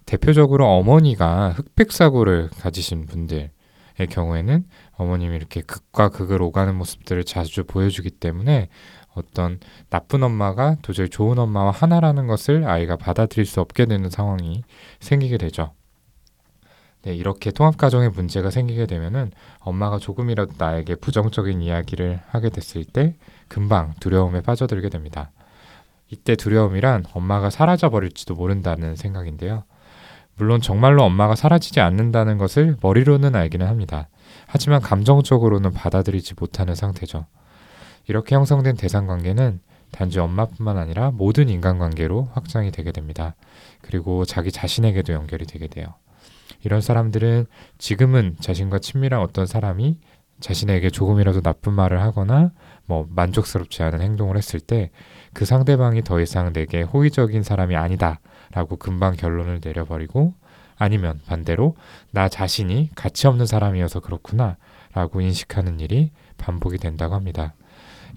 대표적으로 0.06 0.68
어머니가 0.68 1.52
흑백 1.52 1.92
사고를 1.92 2.50
가지신 2.60 3.06
분들의 3.06 3.50
경우에는 4.10 4.66
어머님이 4.94 5.36
이렇게 5.36 5.62
극과 5.62 6.10
극을 6.10 6.42
오가는 6.42 6.74
모습들을 6.76 7.24
자주 7.26 7.64
보여주기 7.64 8.10
때문에 8.10 8.70
어떤 9.18 9.60
나쁜 9.90 10.24
엄마가 10.24 10.78
도저히 10.82 11.10
좋은 11.10 11.38
엄마와 11.40 11.72
하나라는 11.72 12.28
것을 12.28 12.66
아이가 12.66 12.96
받아들일 12.96 13.46
수 13.46 13.62
없게 13.62 13.86
되는 13.86 14.10
상황이 14.10 14.64
생기게 15.00 15.38
되죠. 15.38 15.72
네, 17.04 17.16
이렇게 17.16 17.52
통합 17.52 17.78
가정에 17.78 18.10
문제가 18.10 18.50
생기게 18.50 18.86
되면은 18.86 19.32
엄마가 19.60 19.98
조금이라도 19.98 20.54
나에게 20.58 20.96
부정적인 20.96 21.62
이야기를 21.62 22.20
하게 22.28 22.50
됐을 22.50 22.84
때 22.84 23.16
금방 23.48 23.94
두려움에 24.00 24.42
빠져들게 24.42 24.90
됩니다. 24.90 25.32
이때 26.10 26.36
두려움이란 26.36 27.06
엄마가 27.14 27.50
사라져 27.50 27.90
버릴지도 27.90 28.36
모른다는 28.36 28.96
생각인데요. 28.96 29.64
물론 30.36 30.62
정말로 30.62 31.04
엄마가 31.04 31.36
사라지지 31.36 31.80
않는다는 31.80 32.38
것을 32.38 32.78
머리로는 32.82 33.36
알기는 33.36 33.66
합니다. 33.66 34.08
하지만 34.46 34.82
감정적으로는 34.82 35.72
받아들이지 35.74 36.36
못하는 36.38 36.76
상태죠. 36.76 37.26
이렇게 38.08 38.36
형성된 38.36 38.76
대상 38.78 39.08
관계는 39.08 39.60
단지 39.92 40.20
엄마뿐만 40.20 40.78
아니라 40.78 41.12
모든 41.12 41.50
인간관계로 41.50 42.30
확장이 42.34 42.72
되게 42.72 42.92
됩니다. 42.92 43.36
그리고 43.82 44.26
자기 44.26 44.52
자신에게도 44.52 45.14
연결이 45.14 45.46
되게 45.46 45.68
돼요. 45.68 45.88
이런 46.64 46.82
사람들은 46.82 47.46
지금은 47.78 48.36
자신과 48.40 48.80
친밀한 48.80 49.22
어떤 49.22 49.46
사람이 49.46 50.00
자신에게 50.40 50.90
조금이라도 50.90 51.42
나쁜 51.42 51.74
말을 51.74 52.02
하거나 52.02 52.52
뭐 52.86 53.08
만족스럽지 53.10 53.84
않은 53.84 54.02
행동을 54.02 54.38
했을 54.38 54.60
때 54.60 54.92
그 55.38 55.46
상대방이 55.46 56.02
더 56.02 56.20
이상 56.20 56.52
내게 56.52 56.82
호의적인 56.82 57.44
사람이 57.44 57.76
아니다라고 57.76 58.78
금방 58.78 59.16
결론을 59.16 59.62
내려버리고 59.64 60.34
아니면 60.80 61.22
반대로 61.28 61.76
나 62.10 62.28
자신이 62.28 62.90
가치 62.96 63.28
없는 63.28 63.46
사람이어서 63.46 64.00
그렇구나라고 64.00 65.22
인식하는 65.22 65.80
일이 65.80 66.10
반복이 66.40 66.80
된다고 66.80 67.14
합니다. 67.14 67.54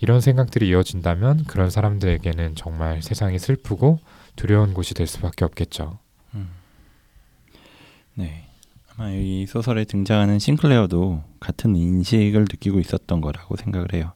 이런 0.01 0.21
생각들이 0.21 0.69
이어진다면 0.69 1.45
그런 1.45 1.71
사람들에게는 1.71 2.55
정말 2.55 3.03
세상이 3.03 3.39
슬프고 3.39 3.99
두려운 4.37 4.75
곳이 4.75 4.95
될 4.95 5.07
수밖에 5.07 5.45
없겠죠. 5.45 5.99
네. 8.15 8.47
아마 8.95 9.11
이 9.11 9.47
소설에 9.47 9.85
등장하는 9.85 10.39
싱클레어도 10.39 11.23
같은 11.41 11.77
인식을 11.77 12.43
느끼고 12.43 12.81
있었던 12.81 13.21
거라고 13.21 13.57
생각을 13.57 13.95
해요. 13.95 14.13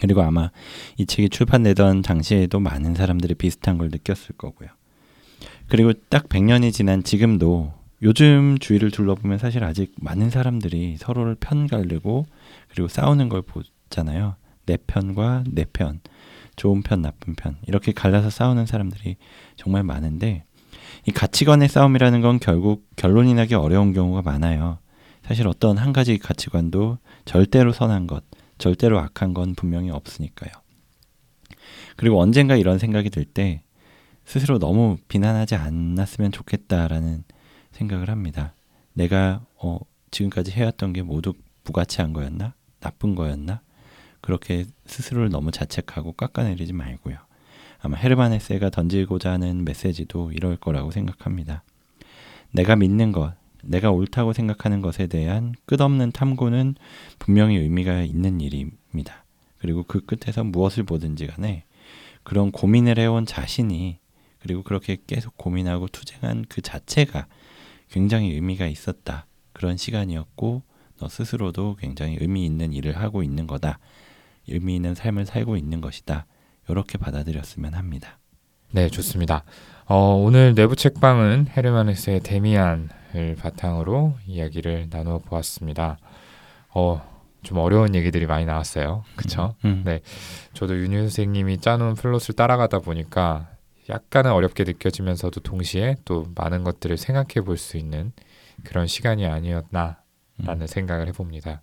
그리고 0.00 0.22
아마 0.22 0.50
이 0.98 1.06
책이 1.06 1.30
출판되던 1.30 2.02
당시에도 2.02 2.60
많은 2.60 2.94
사람들이 2.94 3.34
비슷한 3.34 3.78
걸 3.78 3.88
느꼈을 3.88 4.36
거고요. 4.36 4.68
그리고 5.68 5.92
딱 6.10 6.28
100년이 6.28 6.72
지난 6.72 7.02
지금도 7.02 7.72
요즘 8.02 8.58
주위를 8.58 8.90
둘러보면 8.90 9.38
사실 9.38 9.64
아직 9.64 9.94
많은 9.98 10.28
사람들이 10.28 10.96
서로를 10.98 11.34
편가르고 11.34 12.26
그리고 12.68 12.88
싸우는 12.88 13.30
걸 13.30 13.42
보잖아요. 13.42 14.36
내 14.66 14.76
편과 14.76 15.44
내 15.50 15.64
편, 15.64 16.00
좋은 16.56 16.82
편, 16.82 17.02
나쁜 17.02 17.34
편 17.34 17.56
이렇게 17.66 17.92
갈라서 17.92 18.30
싸우는 18.30 18.66
사람들이 18.66 19.16
정말 19.56 19.82
많은데 19.82 20.44
이 21.06 21.12
가치관의 21.12 21.68
싸움이라는 21.68 22.20
건 22.20 22.38
결국 22.38 22.86
결론이 22.96 23.34
나기 23.34 23.54
어려운 23.54 23.92
경우가 23.92 24.22
많아요. 24.22 24.78
사실 25.22 25.48
어떤 25.48 25.78
한 25.78 25.92
가지 25.92 26.18
가치관도 26.18 26.98
절대로 27.24 27.72
선한 27.72 28.06
것, 28.06 28.24
절대로 28.58 28.98
악한 29.00 29.34
건 29.34 29.54
분명히 29.54 29.90
없으니까요. 29.90 30.52
그리고 31.96 32.20
언젠가 32.20 32.56
이런 32.56 32.78
생각이 32.78 33.10
들 33.10 33.24
때 33.24 33.62
스스로 34.26 34.58
너무 34.58 34.98
비난하지 35.08 35.54
않았으면 35.54 36.32
좋겠다라는 36.32 37.24
생각을 37.70 38.10
합니다. 38.10 38.54
내가 38.92 39.40
어, 39.54 39.78
지금까지 40.10 40.50
해왔던 40.50 40.92
게 40.92 41.02
모두 41.02 41.32
부가치한 41.64 42.12
거였나? 42.12 42.54
나쁜 42.80 43.14
거였나? 43.14 43.60
그렇게 44.20 44.64
스스로를 44.86 45.30
너무 45.30 45.50
자책하고 45.50 46.12
깎아내리지 46.12 46.72
말고요. 46.72 47.16
아마 47.80 47.96
헤르만 47.96 48.32
헤세가 48.32 48.70
던지고자 48.70 49.32
하는 49.32 49.64
메시지도 49.64 50.32
이럴 50.32 50.56
거라고 50.56 50.90
생각합니다. 50.90 51.62
내가 52.50 52.76
믿는 52.76 53.12
것, 53.12 53.34
내가 53.62 53.90
옳다고 53.90 54.32
생각하는 54.32 54.80
것에 54.80 55.06
대한 55.06 55.54
끝없는 55.66 56.12
탐구는 56.12 56.76
분명히 57.18 57.56
의미가 57.56 58.02
있는 58.02 58.40
일입니다. 58.40 59.24
그리고 59.58 59.82
그 59.82 60.04
끝에서 60.04 60.44
무엇을 60.44 60.84
보든지 60.84 61.26
간에 61.26 61.64
그런 62.22 62.50
고민을 62.50 62.98
해온 62.98 63.26
자신이 63.26 63.98
그리고 64.40 64.62
그렇게 64.62 64.96
계속 65.06 65.36
고민하고 65.36 65.88
투쟁한 65.88 66.44
그 66.48 66.60
자체가 66.60 67.26
굉장히 67.90 68.32
의미가 68.32 68.66
있었다. 68.66 69.26
그런 69.52 69.76
시간이었고 69.76 70.62
너 70.98 71.08
스스로도 71.08 71.76
굉장히 71.78 72.16
의미 72.20 72.44
있는 72.44 72.72
일을 72.72 72.96
하고 72.96 73.22
있는 73.22 73.46
거다. 73.46 73.78
의미 74.48 74.76
있는 74.76 74.94
삶을 74.94 75.26
살고 75.26 75.56
있는 75.56 75.80
것이다. 75.80 76.26
이렇게 76.68 76.98
받아들였으면 76.98 77.74
합니다. 77.74 78.18
네, 78.72 78.88
좋습니다. 78.88 79.44
어, 79.86 80.14
오늘 80.14 80.54
내부 80.54 80.74
책방은 80.74 81.48
헤르만 81.56 81.93
헤세의 81.93 82.20
데미안을 82.20 83.36
바탕으로 83.38 84.14
이야기를 84.26 84.88
나누어 84.90 85.18
보았습니다. 85.18 85.98
어, 86.74 87.16
좀 87.42 87.58
어려운 87.58 87.94
얘기들이 87.94 88.26
많이 88.26 88.44
나왔어요. 88.44 89.04
그쵸? 89.14 89.54
음. 89.64 89.82
네. 89.84 90.00
저도 90.52 90.76
윤희 90.76 90.96
선생님이 90.96 91.58
짜놓은 91.58 91.94
플롯을 91.94 92.34
따라가다 92.36 92.80
보니까 92.80 93.48
약간은 93.88 94.32
어렵게 94.32 94.64
느껴지면서도 94.64 95.40
동시에 95.40 95.94
또 96.04 96.26
많은 96.34 96.64
것들을 96.64 96.96
생각해 96.96 97.44
볼 97.44 97.56
수 97.56 97.76
있는 97.76 98.12
그런 98.64 98.88
시간이 98.88 99.26
아니었나라는 99.26 99.96
음. 100.48 100.66
생각을 100.66 101.06
해봅니다. 101.06 101.62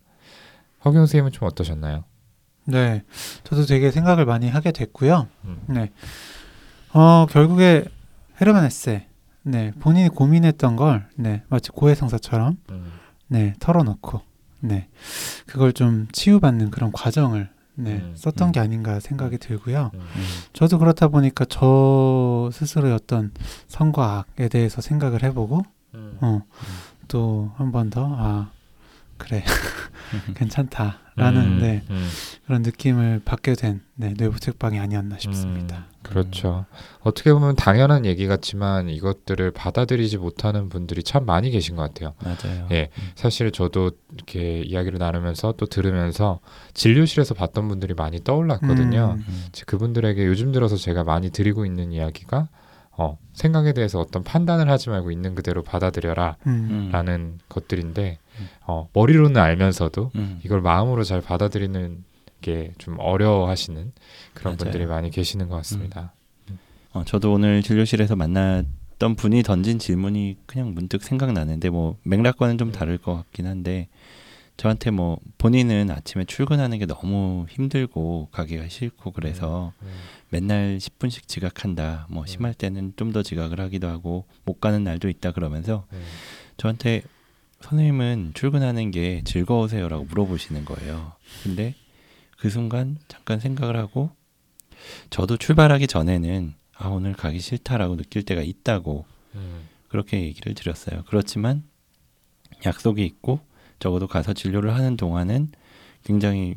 허경 0.86 1.02
선생님은 1.02 1.32
좀 1.34 1.48
어떠셨나요? 1.50 2.06
네, 2.66 3.04
저도 3.44 3.66
되게 3.66 3.92
생각을 3.92 4.26
많이 4.26 4.50
하게 4.50 4.72
됐고요. 4.72 5.28
음. 5.46 5.58
네, 5.68 5.92
어 6.94 7.26
결국에 7.30 7.86
헤르만 8.40 8.64
헤세, 8.64 9.08
네 9.44 9.72
본인이 9.80 10.10
고민했던 10.10 10.76
걸, 10.76 11.08
네 11.16 11.44
마치 11.50 11.70
고해성사처럼, 11.72 12.58
음. 12.72 12.92
네 13.28 13.54
털어놓고, 13.60 14.22
네 14.62 14.88
그걸 15.46 15.74
좀 15.74 16.08
치유받는 16.12 16.72
그런 16.72 16.92
과정을, 16.92 17.50
네 17.76 17.96
음, 17.96 18.14
썼던 18.16 18.50
음. 18.50 18.52
게 18.54 18.60
아닌가 18.60 19.00
생각이 19.00 19.38
들고요. 19.40 19.92
음. 19.94 20.00
음. 20.00 20.24
저도 20.54 20.78
그렇다 20.80 21.08
보니까 21.10 21.46
저 21.50 22.50
스스로의 22.54 22.94
어떤 22.94 23.32
선과 23.68 24.26
악에 24.38 24.48
대해서 24.48 24.80
생각을 24.82 25.24
해보고, 25.24 25.64
음. 25.96 26.18
어, 26.22 26.42
또 27.08 27.52
한 27.58 27.72
번 27.72 27.90
더, 27.90 28.16
아 28.18 28.50
그래 29.24 29.44
괜찮다라는 30.36 31.42
음. 31.42 31.60
네 31.62 31.82
음. 31.90 32.10
그런 32.46 32.62
느낌을 32.62 33.22
받게 33.24 33.54
된 33.56 33.82
네, 33.96 34.14
내부 34.18 34.40
책방이 34.40 34.80
아니었나 34.80 35.18
싶습니다. 35.20 35.78
음, 35.90 35.94
그렇죠. 36.04 36.66
어떻게 37.00 37.32
보면 37.34 37.56
당연한 37.56 38.06
얘기 38.06 38.28
같지만 38.28 38.90
이것들을 38.90 39.52
받아들이지 39.52 40.18
못하는 40.18 40.68
분들이 40.70 41.04
참 41.04 41.26
많이 41.26 41.50
계신 41.52 41.76
것 41.76 41.84
같아요. 41.84 42.14
맞아요. 42.24 42.68
예. 42.72 42.90
사실 43.16 43.52
저도 43.52 43.92
이렇게 44.14 44.62
이야기를 44.62 45.00
나누면서 45.00 45.54
또 45.58 45.66
들으면서 45.66 46.40
진료실에서 46.74 47.34
봤던 47.36 47.68
분들이 47.70 47.94
많이 47.94 48.22
떠올랐거든요. 48.24 49.16
음. 49.18 49.26
음. 49.28 49.46
제- 49.54 49.64
그분들에게 49.66 50.26
요즘 50.26 50.52
들어서 50.52 50.76
제가 50.76 51.04
많이 51.04 51.30
드리고 51.30 51.66
있는 51.66 51.92
이야기가 51.94 52.50
어, 52.96 53.18
생각에 53.34 53.74
대해서 53.74 54.00
어떤 54.00 54.24
판단을 54.24 54.70
하지 54.70 54.90
말고 54.90 55.12
있는 55.12 55.34
그대로 55.36 55.64
받아들여라 55.64 56.38
음. 56.46 56.52
음. 56.70 56.90
라는 56.92 57.40
것들인데 57.50 58.20
음. 58.40 58.48
어, 58.68 58.88
머리로는 58.94 59.42
알면서도 59.42 60.12
음. 60.16 60.40
이걸 60.44 60.62
마음으로 60.62 61.04
잘 61.04 61.22
받아들이는 61.22 62.04
게 62.42 62.74
좀 62.78 62.98
어려워하시는 63.00 63.94
그런 64.34 64.52
맞아요. 64.52 64.58
분들이 64.58 64.86
많이 64.86 65.10
계시는 65.10 65.48
것 65.50 65.56
같습니다. 65.58 66.12
어, 66.92 67.04
저도 67.06 67.32
오늘 67.34 67.62
진료실에서 67.64 68.16
만났던 68.18 69.16
분이 69.16 69.44
던진 69.44 69.80
질문이 69.80 70.38
그냥 70.46 70.74
문득 70.74 71.04
생각나는데 71.04 71.70
뭐 71.70 71.98
맥락과는 72.04 72.58
좀 72.58 72.72
다를 72.72 72.98
것 72.98 73.16
같긴 73.16 73.48
한데 73.48 73.88
저한테 74.58 74.92
뭐 74.92 75.20
본인은 75.40 75.90
아침에 75.90 76.26
출근하는 76.26 76.78
게 76.78 76.86
너무 76.86 77.46
힘들고 77.50 78.30
가기가 78.32 78.68
싫고 78.70 79.12
그래서 79.12 79.74
음. 79.82 79.88
맨날 80.30 80.78
10분씩 80.78 81.28
지각한다. 81.28 82.08
뭐 82.10 82.26
심할 82.26 82.54
때는 82.54 82.94
좀 82.96 83.14
더 83.14 83.22
지각을 83.24 83.60
하기도 83.60 83.88
하고 83.88 84.26
못 84.46 84.60
가는 84.60 84.84
날도 84.84 85.10
있다 85.10 85.32
그러면서 85.32 85.86
음. 85.94 86.04
저한테 86.58 87.04
선생님은 87.62 88.32
출근하는 88.34 88.92
게 88.92 89.22
즐거우세요라고 89.26 90.06
물어보시는 90.06 90.66
거예요. 90.66 91.14
근데 91.44 91.76
그 92.38 92.50
순간 92.50 92.98
잠깐 93.08 93.40
생각을 93.40 93.78
하고 93.78 94.12
저도 95.10 95.38
출발하기 95.38 95.88
전에는 95.88 96.54
아 96.76 96.88
오늘 96.88 97.14
가기 97.14 97.40
싫다라고 97.40 97.96
느낄 97.98 98.24
때가 98.24 98.42
있다고 98.42 99.06
음. 99.36 99.68
그렇게 99.88 100.22
얘기를 100.22 100.54
드렸어요. 100.56 101.04
그렇지만 101.08 101.64
약속이 102.66 103.06
있고 103.06 103.40
적어도 103.84 104.08
가서 104.08 104.32
진료를 104.32 104.74
하는 104.74 104.96
동안은 104.96 105.50
굉장히 106.06 106.56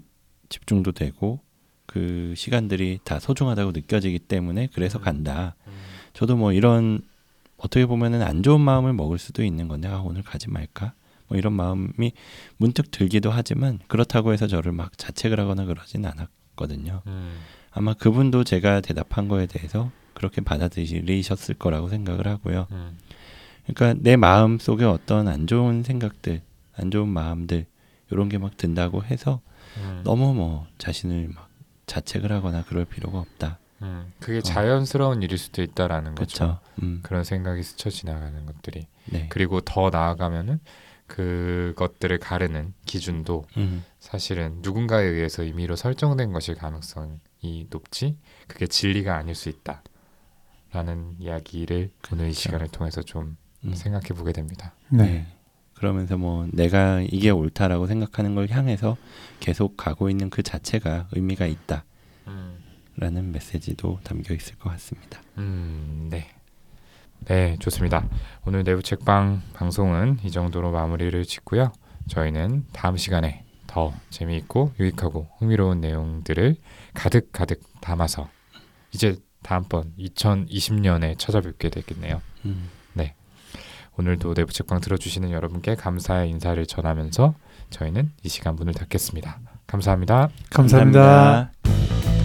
집중도 0.49 0.93
되고 0.93 1.41
그 1.85 2.35
시간들이 2.37 3.01
다 3.03 3.19
소중하다고 3.19 3.73
느껴지기 3.73 4.21
때문에 4.21 4.69
그래서 4.73 5.01
간다. 5.01 5.57
음. 5.67 5.73
저도 6.13 6.37
뭐 6.37 6.53
이런 6.53 7.01
어떻게 7.57 7.85
보면은 7.85 8.23
안 8.23 8.45
좋은 8.45 8.61
마음을 8.61 8.93
먹을 8.93 9.19
수도 9.19 9.43
있는 9.43 9.67
건데 9.67 9.89
아 9.89 9.99
오늘 9.99 10.23
가지 10.23 10.49
말까 10.49 10.93
뭐 11.27 11.37
이런 11.37 11.53
마음이 11.53 12.13
문득 12.59 12.93
들기도 12.93 13.33
하지만 13.33 13.81
그렇다고 13.89 14.33
해서 14.33 14.47
저를 14.47 14.71
막 14.71 14.97
자책을 14.97 15.41
하거나 15.41 15.65
그러진 15.65 16.07
않았거든요. 16.07 17.03
음. 17.09 17.41
아마 17.73 17.93
그분도 17.93 18.45
제가 18.45 18.83
대답한 18.83 19.27
거에 19.27 19.47
대해서 19.47 19.91
그렇게 20.15 20.43
받아들이셨을 20.43 21.57
거라고 21.57 21.89
생각을 21.89 22.29
하고요. 22.29 22.69
음. 22.71 22.97
그러니까 23.67 24.01
내 24.01 24.15
마음 24.15 24.61
속에 24.61 24.85
어떤 24.85 25.27
안 25.27 25.49
좋은 25.49 25.83
생각들, 25.83 26.43
안 26.77 26.91
좋은 26.91 27.09
마음들 27.09 27.67
이런 28.11 28.29
게 28.29 28.39
막 28.39 28.57
든다고 28.57 29.03
해서 29.05 29.41
음. 29.79 30.03
너무 30.05 30.33
뭐 30.35 30.67
자신을 30.79 31.29
막 31.35 31.49
자책을 31.87 32.31
하거나 32.33 32.65
그럴 32.65 32.85
필요가 32.85 33.19
없다. 33.19 33.59
음. 33.83 34.13
그게 34.21 34.41
자연스러운 34.41 35.23
일일 35.23 35.37
수도 35.39 35.63
있다라는 35.63 36.15
거죠. 36.15 36.37
그렇죠. 36.37 36.61
음, 36.83 37.01
그런 37.03 37.25
생각이 37.25 37.63
스쳐 37.63 37.91
지나가는 37.91 38.47
것들이 38.47 38.87
네. 39.07 39.27
그리고 39.29 39.61
더 39.61 39.91
나아가면은 39.91 40.61
그것들을 41.07 42.19
가르는 42.19 42.75
기준도 42.85 43.45
음, 43.59 43.85
사실은 44.01 44.59
누군가에 44.63 45.05
의해서 45.05 45.45
임의로 45.45 45.77
설정된 45.77 46.33
것일 46.33 46.57
가능성이 46.57 47.67
높지 47.71 48.17
그게 48.49 48.67
진리가 48.67 49.15
아닐 49.17 49.35
수 49.35 49.49
있다라는 49.49 51.17
이야기를 51.21 51.91
오늘 52.13 52.25
이 52.25 52.29
그렇죠. 52.29 52.41
시간을 52.41 52.69
통해서 52.69 53.03
좀 53.03 53.37
음. 53.65 53.75
생각해 53.75 54.09
보게 54.09 54.33
됩니다. 54.33 54.75
네. 54.89 55.05
네. 55.05 55.27
그러면서 55.77 56.17
뭐 56.17 56.47
내가 56.53 57.01
이게 57.03 57.31
옳다라고 57.31 57.87
생각하는 57.87 58.35
걸 58.35 58.49
향해서 58.49 58.97
계속 59.41 59.77
가고 59.77 60.11
있는 60.11 60.31
그 60.31 60.43
자체가 60.43 61.09
의미가 61.13 61.47
있다 61.47 61.85
라는 62.97 63.31
메시지도 63.31 64.01
담겨 64.03 64.35
있을 64.35 64.57
것 64.57 64.71
같습니다. 64.71 65.21
음, 65.37 66.09
네. 66.11 66.29
네, 67.27 67.57
좋습니다. 67.59 68.09
오늘 68.45 68.65
내부 68.65 68.83
책방 68.83 69.43
방송은 69.53 70.19
이 70.25 70.31
정도로 70.31 70.71
마무리를 70.71 71.23
짓고요. 71.25 71.73
저희는 72.09 72.67
다음 72.73 72.97
시간에 72.97 73.45
더 73.67 73.93
재미있고 74.11 74.73
유익하고 74.81 75.29
흥미로운 75.39 75.81
내용들을 75.81 76.57
가득 76.95 77.33
가득 77.33 77.63
담아서 77.81 78.31
이제 78.93 79.17
다음번 79.43 79.93
2020년에 79.99 81.19
찾아뵙게 81.19 81.69
되겠네요. 81.69 82.23
음, 82.47 82.71
오늘도 83.99 84.35
내부 84.35 84.53
책방 84.53 84.81
들어주시는 84.81 85.31
여러분께 85.31 85.75
감사의 85.75 86.31
인사를 86.31 86.65
전하면서 86.67 87.35
저희는 87.71 88.13
이 88.23 88.29
시간 88.29 88.57
문을 88.57 88.75
닫겠습니다. 88.75 89.39
감사합니다. 89.67 90.29
감사합니다. 90.51 91.51
감사합니다. 91.63 92.16